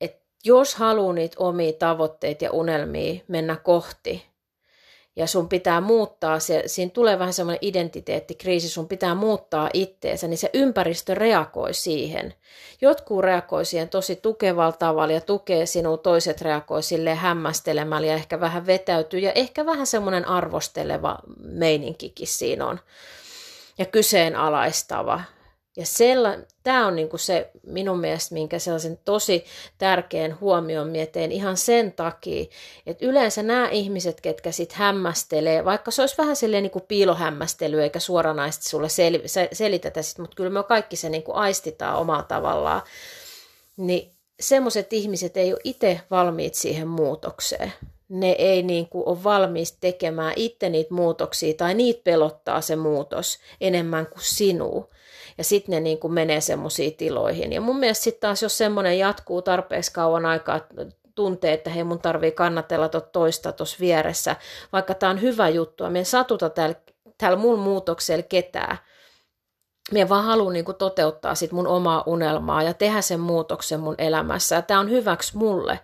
että 0.00 0.26
jos 0.44 0.74
haluaa 0.74 1.12
niitä 1.12 1.36
omia 1.38 1.72
tavoitteita 1.72 2.44
ja 2.44 2.52
unelmia 2.52 3.20
mennä 3.28 3.56
kohti, 3.56 4.31
ja 5.16 5.26
sun 5.26 5.48
pitää 5.48 5.80
muuttaa, 5.80 6.38
se, 6.38 6.62
siinä 6.66 6.90
tulee 6.90 7.18
vähän 7.18 7.32
semmoinen 7.32 7.58
identiteettikriisi, 7.62 8.68
sun 8.68 8.88
pitää 8.88 9.14
muuttaa 9.14 9.70
itteensä, 9.74 10.28
niin 10.28 10.38
se 10.38 10.50
ympäristö 10.54 11.14
reagoi 11.14 11.74
siihen. 11.74 12.34
Jotkut 12.80 13.20
reagoi 13.20 13.64
siihen 13.64 13.88
tosi 13.88 14.16
tukevalla 14.16 14.72
tavalla 14.72 15.12
ja 15.12 15.20
tukee 15.20 15.66
sinua, 15.66 15.96
toiset 15.96 16.40
reagoi 16.40 16.82
sille 16.82 17.14
hämmästelemällä 17.14 18.06
ja 18.06 18.14
ehkä 18.14 18.40
vähän 18.40 18.66
vetäytyy 18.66 19.20
ja 19.20 19.32
ehkä 19.32 19.66
vähän 19.66 19.86
semmoinen 19.86 20.28
arvosteleva 20.28 21.18
meininkikin 21.44 22.26
siinä 22.26 22.66
on 22.66 22.80
ja 23.78 23.86
kyseenalaistava. 23.86 25.20
Ja 25.76 25.84
tämä 26.62 26.86
on 26.86 26.96
niinku 26.96 27.18
se 27.18 27.50
minun 27.66 28.00
mielestä, 28.00 28.34
minkä 28.34 28.58
sellaisen 28.58 28.98
tosi 29.04 29.44
tärkeän 29.78 30.40
huomion 30.40 30.88
mieteen 30.88 31.32
ihan 31.32 31.56
sen 31.56 31.92
takia, 31.92 32.44
että 32.86 33.06
yleensä 33.06 33.42
nämä 33.42 33.68
ihmiset, 33.68 34.20
ketkä 34.20 34.52
sitten 34.52 34.78
hämmästelee, 34.78 35.64
vaikka 35.64 35.90
se 35.90 36.02
olisi 36.02 36.18
vähän 36.18 36.36
silleen 36.36 36.62
niinku 36.62 36.80
piilohämmästely 36.80 37.82
eikä 37.82 38.00
suoranaisesti 38.00 38.68
sulle 38.68 38.86
sel- 38.86 39.48
selitetä 39.52 40.02
sit, 40.02 40.18
mutta 40.18 40.36
kyllä 40.36 40.50
me 40.50 40.62
kaikki 40.62 40.96
se 40.96 41.08
niinku 41.08 41.32
aistitaan 41.32 41.98
omalla 41.98 42.22
tavallaan, 42.22 42.82
niin 43.76 44.12
semmoiset 44.40 44.92
ihmiset 44.92 45.36
ei 45.36 45.52
ole 45.52 45.60
itse 45.64 46.00
valmiit 46.10 46.54
siihen 46.54 46.88
muutokseen. 46.88 47.72
Ne 48.08 48.30
ei 48.30 48.62
niin 48.62 48.88
kuin 48.88 49.08
ole 49.08 49.24
valmis 49.24 49.72
tekemään 49.80 50.32
itse 50.36 50.68
niitä 50.68 50.94
muutoksia 50.94 51.54
tai 51.54 51.74
niitä 51.74 52.00
pelottaa 52.04 52.60
se 52.60 52.76
muutos 52.76 53.38
enemmän 53.60 54.06
kuin 54.06 54.24
sinua 54.24 54.91
ja 55.38 55.44
sitten 55.44 55.72
ne 55.72 55.80
niin 55.80 55.98
kuin 55.98 56.12
menee 56.12 56.40
semmoisiin 56.40 56.96
tiloihin. 56.96 57.52
Ja 57.52 57.60
mun 57.60 57.78
mielestä 57.78 58.04
sitten 58.04 58.20
taas, 58.20 58.42
jos 58.42 58.58
semmoinen 58.58 58.98
jatkuu 58.98 59.42
tarpeeksi 59.42 59.92
kauan 59.92 60.26
aikaa, 60.26 60.60
tuntee, 61.14 61.52
että 61.52 61.70
hei 61.70 61.84
mun 61.84 62.00
tarvii 62.00 62.32
kannatella 62.32 62.88
tot 62.88 63.12
toista 63.12 63.52
tuossa 63.52 63.76
vieressä, 63.80 64.36
vaikka 64.72 64.94
tämä 64.94 65.10
on 65.10 65.20
hyvä 65.22 65.48
juttu, 65.48 65.90
me 65.90 66.04
satuta 66.04 66.50
täällä, 66.50 66.74
täällä 67.18 67.38
mun 67.38 67.58
muutoksella 67.58 68.22
ketään, 68.22 68.78
Mie 69.90 70.08
vaan 70.08 70.24
haluan 70.24 70.52
niin 70.52 70.64
toteuttaa 70.78 71.34
sit 71.34 71.52
mun 71.52 71.66
omaa 71.66 72.02
unelmaa 72.06 72.62
ja 72.62 72.74
tehdä 72.74 73.00
sen 73.00 73.20
muutoksen 73.20 73.80
mun 73.80 73.94
elämässä. 73.98 74.54
Ja 74.56 74.62
tämä 74.62 74.80
on 74.80 74.90
hyväksi 74.90 75.36
mulle. 75.36 75.80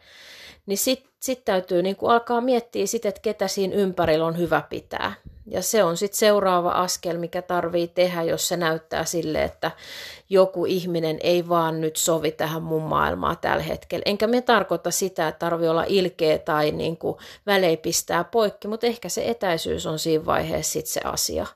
Niin 0.67 0.79
sitten 1.21 1.37
sit 1.37 1.45
täytyy 1.45 1.83
niin 1.83 1.97
alkaa 2.03 2.41
miettiä 2.41 2.87
sit, 2.87 3.07
että 3.07 3.21
ketä 3.21 3.49
siinä 3.49 3.75
ympärillä 3.75 4.27
on 4.27 4.39
hyvä 4.39 4.63
pitää. 4.71 5.15
Ja 5.47 5.63
se 5.63 5.85
on 5.85 5.97
sitten 5.97 6.19
seuraava 6.19 6.71
askel, 6.71 7.19
mikä 7.19 7.43
tarvii 7.43 7.89
tehdä, 7.89 8.23
jos 8.23 8.49
se 8.49 8.57
näyttää 8.57 9.05
sille, 9.05 9.45
että 9.45 9.71
joku 10.29 10.65
ihminen 10.65 11.19
ei 11.23 11.49
vaan 11.49 11.81
nyt 11.81 11.97
sovi 11.97 12.31
tähän 12.33 12.63
mun 12.63 12.83
maailmaan 12.83 13.39
tällä 13.41 13.63
hetkellä. 13.63 14.03
Enkä 14.07 14.27
me 14.27 14.41
tarkoita 14.41 14.91
sitä, 14.91 15.29
että 15.29 15.39
tarvii 15.39 15.69
olla 15.69 15.85
ilkeä 15.89 16.39
tai 16.39 16.71
niin 16.71 16.97
kuin 16.97 17.19
välein 17.47 17.79
pistää 17.79 18.25
poikki, 18.25 18.69
mutta 18.69 18.87
ehkä 18.87 19.09
se 19.09 19.29
etäisyys 19.29 19.87
on 19.87 19.99
siinä 19.99 20.27
vaiheessa 20.27 20.73
sitten 20.73 20.93
se 20.93 21.01
asia. 21.05 21.47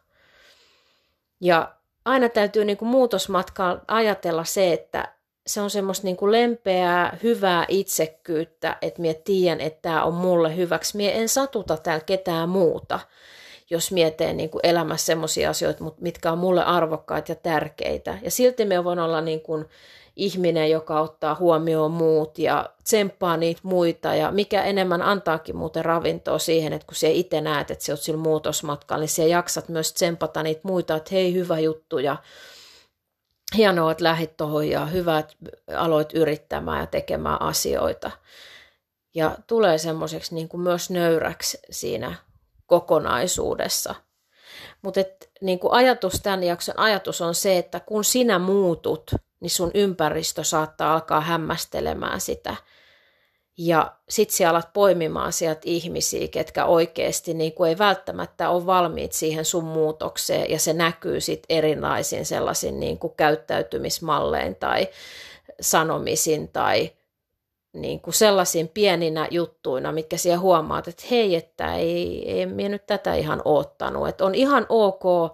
Ja 1.40 1.74
aina 2.04 2.28
täytyy 2.28 2.64
niin 2.64 2.76
kuin 2.76 2.88
muutosmatkaan 2.88 3.82
ajatella 3.88 4.44
se, 4.44 4.72
että 4.72 5.14
se 5.46 5.60
on 5.60 5.70
semmoista 5.70 6.06
niin 6.06 6.16
kuin 6.16 6.32
lempeää, 6.32 7.18
hyvää 7.22 7.64
itsekkyyttä, 7.68 8.76
että 8.82 9.00
minä 9.00 9.14
tiedän, 9.24 9.60
että 9.60 9.82
tämä 9.82 10.04
on 10.04 10.14
mulle 10.14 10.56
hyväksi. 10.56 10.96
Minä 10.96 11.12
en 11.12 11.28
satuta 11.28 11.76
täällä 11.76 12.04
ketään 12.04 12.48
muuta 12.48 13.00
jos 13.72 13.92
miettii 13.92 14.34
niin 14.34 14.50
kuin 14.50 14.60
elämässä 14.66 15.06
sellaisia 15.06 15.50
asioita, 15.50 15.84
mitkä 16.00 16.32
on 16.32 16.38
mulle 16.38 16.64
arvokkaita 16.64 17.32
ja 17.32 17.36
tärkeitä. 17.36 18.18
Ja 18.22 18.30
silti 18.30 18.64
me 18.64 18.84
voin 18.84 18.98
olla 18.98 19.20
niin 19.20 19.40
kuin 19.40 19.64
ihminen, 20.16 20.70
joka 20.70 21.00
ottaa 21.00 21.34
huomioon 21.34 21.90
muut 21.90 22.38
ja 22.38 22.70
tsemppaa 22.84 23.36
niitä 23.36 23.60
muita 23.64 24.14
ja 24.14 24.30
mikä 24.30 24.62
enemmän 24.62 25.02
antaakin 25.02 25.56
muuten 25.56 25.84
ravintoa 25.84 26.38
siihen, 26.38 26.72
että 26.72 26.86
kun 26.86 26.94
se 26.94 27.10
itse 27.10 27.40
näet, 27.40 27.70
että 27.70 27.84
sä 27.84 27.92
oot 27.92 28.00
sillä 28.00 28.18
muutosmatkalla, 28.18 29.00
niin 29.00 29.08
sä 29.08 29.24
jaksat 29.24 29.68
myös 29.68 29.92
tsempata 29.92 30.42
niitä 30.42 30.60
muita, 30.64 30.96
että 30.96 31.10
hei 31.12 31.34
hyvä 31.34 31.58
juttu 31.58 31.98
ja 31.98 32.16
hienoa, 33.56 33.92
että 33.92 34.04
lähit 34.04 34.36
tuohon 34.36 34.68
ja 34.68 34.86
hyvä, 34.86 35.18
että 35.18 35.34
aloit 35.76 36.12
yrittämään 36.14 36.80
ja 36.80 36.86
tekemään 36.86 37.42
asioita. 37.42 38.10
Ja 39.14 39.36
tulee 39.46 39.78
semmoiseksi 39.78 40.34
niin 40.34 40.48
kuin 40.48 40.60
myös 40.60 40.90
nöyräksi 40.90 41.58
siinä 41.70 42.14
kokonaisuudessa. 42.66 43.94
Mutta 44.82 45.00
niin 45.40 45.58
ajatus, 45.70 46.20
tämän 46.22 46.42
jakson 46.42 46.78
ajatus 46.78 47.20
on 47.20 47.34
se, 47.34 47.58
että 47.58 47.80
kun 47.80 48.04
sinä 48.04 48.38
muutut, 48.38 49.10
niin 49.40 49.50
sun 49.50 49.70
ympäristö 49.74 50.44
saattaa 50.44 50.92
alkaa 50.92 51.20
hämmästelemään 51.20 52.20
sitä. 52.20 52.56
Ja 53.66 53.92
sit 54.08 54.30
sä 54.30 54.50
alat 54.50 54.72
poimimaan 54.72 55.32
sieltä 55.32 55.60
ihmisiä, 55.64 56.28
ketkä 56.28 56.64
oikeasti 56.64 57.34
niin 57.34 57.52
kuin 57.52 57.68
ei 57.68 57.78
välttämättä 57.78 58.50
ole 58.50 58.66
valmiit 58.66 59.12
siihen 59.12 59.44
sun 59.44 59.64
muutokseen, 59.64 60.50
ja 60.50 60.58
se 60.58 60.72
näkyy 60.72 61.20
sitten 61.20 61.56
erilaisin 61.56 62.26
sellaisin 62.26 62.80
niin 62.80 62.98
kuin 62.98 63.12
käyttäytymismallein 63.16 64.56
tai 64.56 64.88
sanomisin 65.60 66.48
tai 66.48 66.90
niin 67.72 68.00
kuin 68.00 68.14
sellaisiin 68.14 68.68
pieninä 68.68 69.28
juttuina, 69.30 69.92
mitkä 69.92 70.16
siellä 70.16 70.38
huomaat, 70.38 70.88
että 70.88 71.04
hei, 71.10 71.34
että 71.34 71.74
ei, 71.74 72.30
ei 72.30 72.46
minä 72.46 72.68
nyt 72.68 72.86
tätä 72.86 73.14
ihan 73.14 73.42
oottanut. 73.44 74.08
Että 74.08 74.24
on 74.24 74.34
ihan 74.34 74.66
ok 74.68 75.32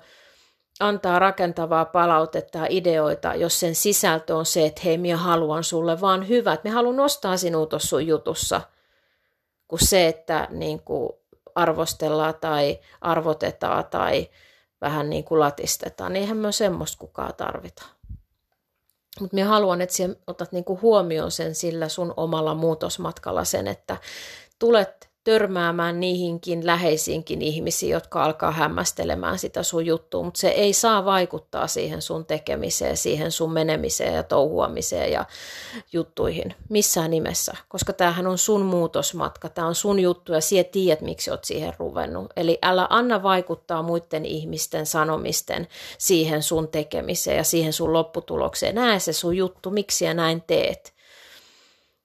antaa 0.81 1.19
rakentavaa 1.19 1.85
palautetta 1.85 2.59
ja 2.59 2.67
ideoita, 2.71 3.35
jos 3.35 3.61
sen 3.61 3.75
sisältö 3.75 4.37
on 4.37 4.47
se, 4.47 4.67
että 4.67 4.81
hei, 4.85 4.99
minä 4.99 5.17
haluan 5.17 5.65
sulle 5.65 6.01
vaan 6.01 6.29
hyvää, 6.29 6.55
että 6.55 6.69
minä 6.69 6.75
haluan 6.75 6.97
nostaa 6.97 7.37
sinua 7.37 7.67
tuossa 7.67 7.89
sun 7.89 8.07
jutussa, 8.07 8.61
kuin 9.69 9.87
se, 9.89 10.09
että 10.09 10.49
niin 10.51 10.83
kuin 10.83 11.13
arvostellaan 11.55 12.35
tai 12.41 12.79
arvotetaan 13.01 13.85
tai 13.85 14.29
vähän 14.81 15.11
niin 15.11 15.25
kuin 15.25 15.41
latistetaan, 15.41 16.13
niin 16.13 16.21
eihän 16.21 16.37
me 16.37 16.53
semmoista 16.53 16.99
kukaan 16.99 17.35
tarvita. 17.35 17.83
Mutta 19.21 19.35
minä 19.35 19.49
haluan, 19.49 19.81
että 19.81 19.95
otat 20.27 20.53
niinku 20.53 20.79
huomioon 20.83 21.31
sen 21.31 21.55
sillä 21.55 21.89
sun 21.89 22.15
omalla 22.17 22.55
muutosmatkalla 22.55 23.45
sen, 23.45 23.69
että 23.69 23.97
tulet 24.59 25.08
törmäämään 25.29 26.01
niihinkin 26.01 26.67
läheisiinkin 26.67 27.43
ihmisiin, 27.43 27.93
jotka 27.93 28.25
alkaa 28.25 28.51
hämmästelemään 28.51 29.39
sitä 29.39 29.63
sun 29.63 29.87
juttua, 29.87 30.23
mutta 30.23 30.41
se 30.41 30.49
ei 30.49 30.73
saa 30.73 31.05
vaikuttaa 31.05 31.67
siihen 31.67 32.03
sun 32.03 32.27
tekemiseen, 32.27 32.97
siihen 32.97 33.33
sun 33.33 33.53
menemiseen 33.53 34.15
ja 34.15 34.23
touhuamiseen 34.23 35.13
ja 35.13 35.25
juttuihin 35.93 36.55
missään 36.69 37.11
nimessä, 37.11 37.53
koska 37.69 37.93
tämähän 37.93 38.27
on 38.27 38.39
sun 38.39 38.63
muutosmatka, 38.63 39.49
tämä 39.49 39.67
on 39.67 39.75
sun 39.75 40.01
juttu 40.01 40.33
ja 40.33 40.41
sie 40.41 40.65
tiedät, 40.65 41.01
miksi 41.01 41.31
oot 41.31 41.45
siihen 41.45 41.73
ruvennut. 41.79 42.33
Eli 42.37 42.59
älä 42.63 42.87
anna 42.91 43.23
vaikuttaa 43.23 43.83
muiden 43.83 44.25
ihmisten 44.25 44.87
sanomisten 44.87 45.69
siihen 45.99 46.43
sun 46.43 46.69
tekemiseen 46.69 47.37
ja 47.37 47.45
siihen 47.45 47.73
sun 47.73 47.93
lopputulokseen. 47.93 48.75
Näe 48.75 48.99
se 48.99 49.13
sun 49.13 49.37
juttu, 49.37 49.71
miksi 49.71 50.05
ja 50.05 50.15
näin 50.15 50.43
teet. 50.47 50.95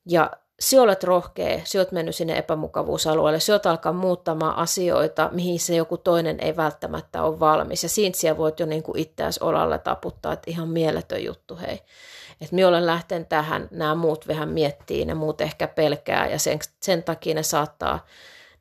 Ja 0.05 0.31
sinä 0.59 0.81
olet 0.81 1.03
rohkea, 1.03 1.61
sinä 1.63 1.79
olet 1.79 1.91
mennyt 1.91 2.15
sinne 2.15 2.37
epämukavuusalueelle, 2.37 3.39
sinä 3.39 3.53
olet 3.53 3.65
alkaa 3.65 3.93
muuttamaan 3.93 4.55
asioita, 4.55 5.29
mihin 5.31 5.59
se 5.59 5.75
joku 5.75 5.97
toinen 5.97 6.39
ei 6.39 6.55
välttämättä 6.55 7.23
ole 7.23 7.39
valmis. 7.39 7.83
Ja 7.83 7.89
siitä 7.89 8.17
sinä 8.17 8.37
voit 8.37 8.59
jo 8.59 8.65
niin 8.65 8.83
itseäsi 8.95 9.39
olalle 9.43 9.79
taputtaa, 9.79 10.33
että 10.33 10.51
ihan 10.51 10.69
mieletön 10.69 11.23
juttu, 11.23 11.57
hei. 11.57 11.81
Että 12.41 12.55
minä 12.55 12.67
olen 12.67 12.85
lähten 12.85 13.25
tähän, 13.25 13.67
nämä 13.71 13.95
muut 13.95 14.27
vähän 14.27 14.49
miettii, 14.49 15.05
ne 15.05 15.13
muut 15.13 15.41
ehkä 15.41 15.67
pelkää 15.67 16.27
ja 16.27 16.39
sen, 16.39 16.59
sen 16.81 17.03
takia 17.03 17.35
ne 17.35 17.43
saattaa 17.43 18.05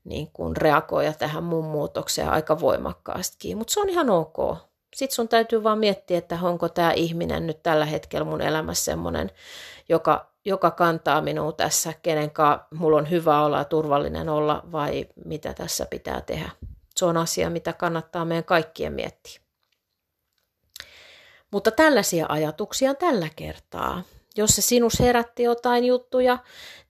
niin 0.04 0.30
kuin 0.32 0.56
reagoida 0.56 1.12
tähän 1.12 1.44
mun 1.44 1.64
muutokseen 1.64 2.30
aika 2.30 2.60
voimakkaastikin. 2.60 3.58
Mutta 3.58 3.72
se 3.72 3.80
on 3.80 3.88
ihan 3.88 4.10
ok. 4.10 4.56
Sitten 4.94 5.14
sun 5.14 5.28
täytyy 5.28 5.62
vaan 5.62 5.78
miettiä, 5.78 6.18
että 6.18 6.38
onko 6.42 6.68
tämä 6.68 6.92
ihminen 6.92 7.46
nyt 7.46 7.62
tällä 7.62 7.84
hetkellä 7.84 8.24
mun 8.24 8.40
elämässä 8.40 8.84
semmoinen, 8.84 9.30
joka 9.88 10.31
joka 10.44 10.70
kantaa 10.70 11.20
minua 11.20 11.52
tässä, 11.52 11.92
kenen 12.02 12.30
mulla 12.74 12.96
on 12.96 13.10
hyvä 13.10 13.44
olla 13.44 13.58
ja 13.58 13.64
turvallinen 13.64 14.28
olla 14.28 14.62
vai 14.72 15.06
mitä 15.24 15.54
tässä 15.54 15.86
pitää 15.86 16.20
tehdä. 16.20 16.50
Se 16.96 17.04
on 17.04 17.16
asia, 17.16 17.50
mitä 17.50 17.72
kannattaa 17.72 18.24
meidän 18.24 18.44
kaikkien 18.44 18.92
miettiä. 18.92 19.40
Mutta 21.50 21.70
tällaisia 21.70 22.26
ajatuksia 22.28 22.94
tällä 22.94 23.28
kertaa. 23.36 24.02
Jos 24.36 24.56
se 24.56 24.62
sinus 24.62 25.00
herätti 25.00 25.42
jotain 25.42 25.84
juttuja, 25.84 26.38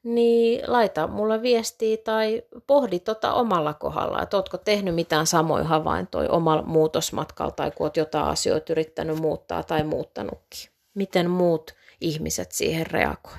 niin 0.02 0.62
laita 0.66 1.06
mulle 1.06 1.42
viestiä 1.42 1.96
tai 1.96 2.42
pohdi 2.66 2.98
tota 2.98 3.32
omalla 3.32 3.74
kohdalla, 3.74 4.22
että 4.22 4.36
ootko 4.36 4.58
tehnyt 4.58 4.94
mitään 4.94 5.26
samoja 5.26 5.64
havaintoja 5.64 6.30
omalla 6.30 6.62
muutosmatkalla 6.62 7.50
tai 7.52 7.70
kun 7.70 7.86
oot 7.86 7.96
jotain 7.96 8.24
asioita 8.24 8.72
yrittänyt 8.72 9.18
muuttaa 9.18 9.62
tai 9.62 9.84
muuttanutkin. 9.84 10.70
Miten 10.94 11.30
muut 11.30 11.74
ihmiset 12.02 12.52
siihen 12.52 12.86
reagoi. 12.86 13.38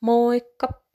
Moikka! 0.00 0.87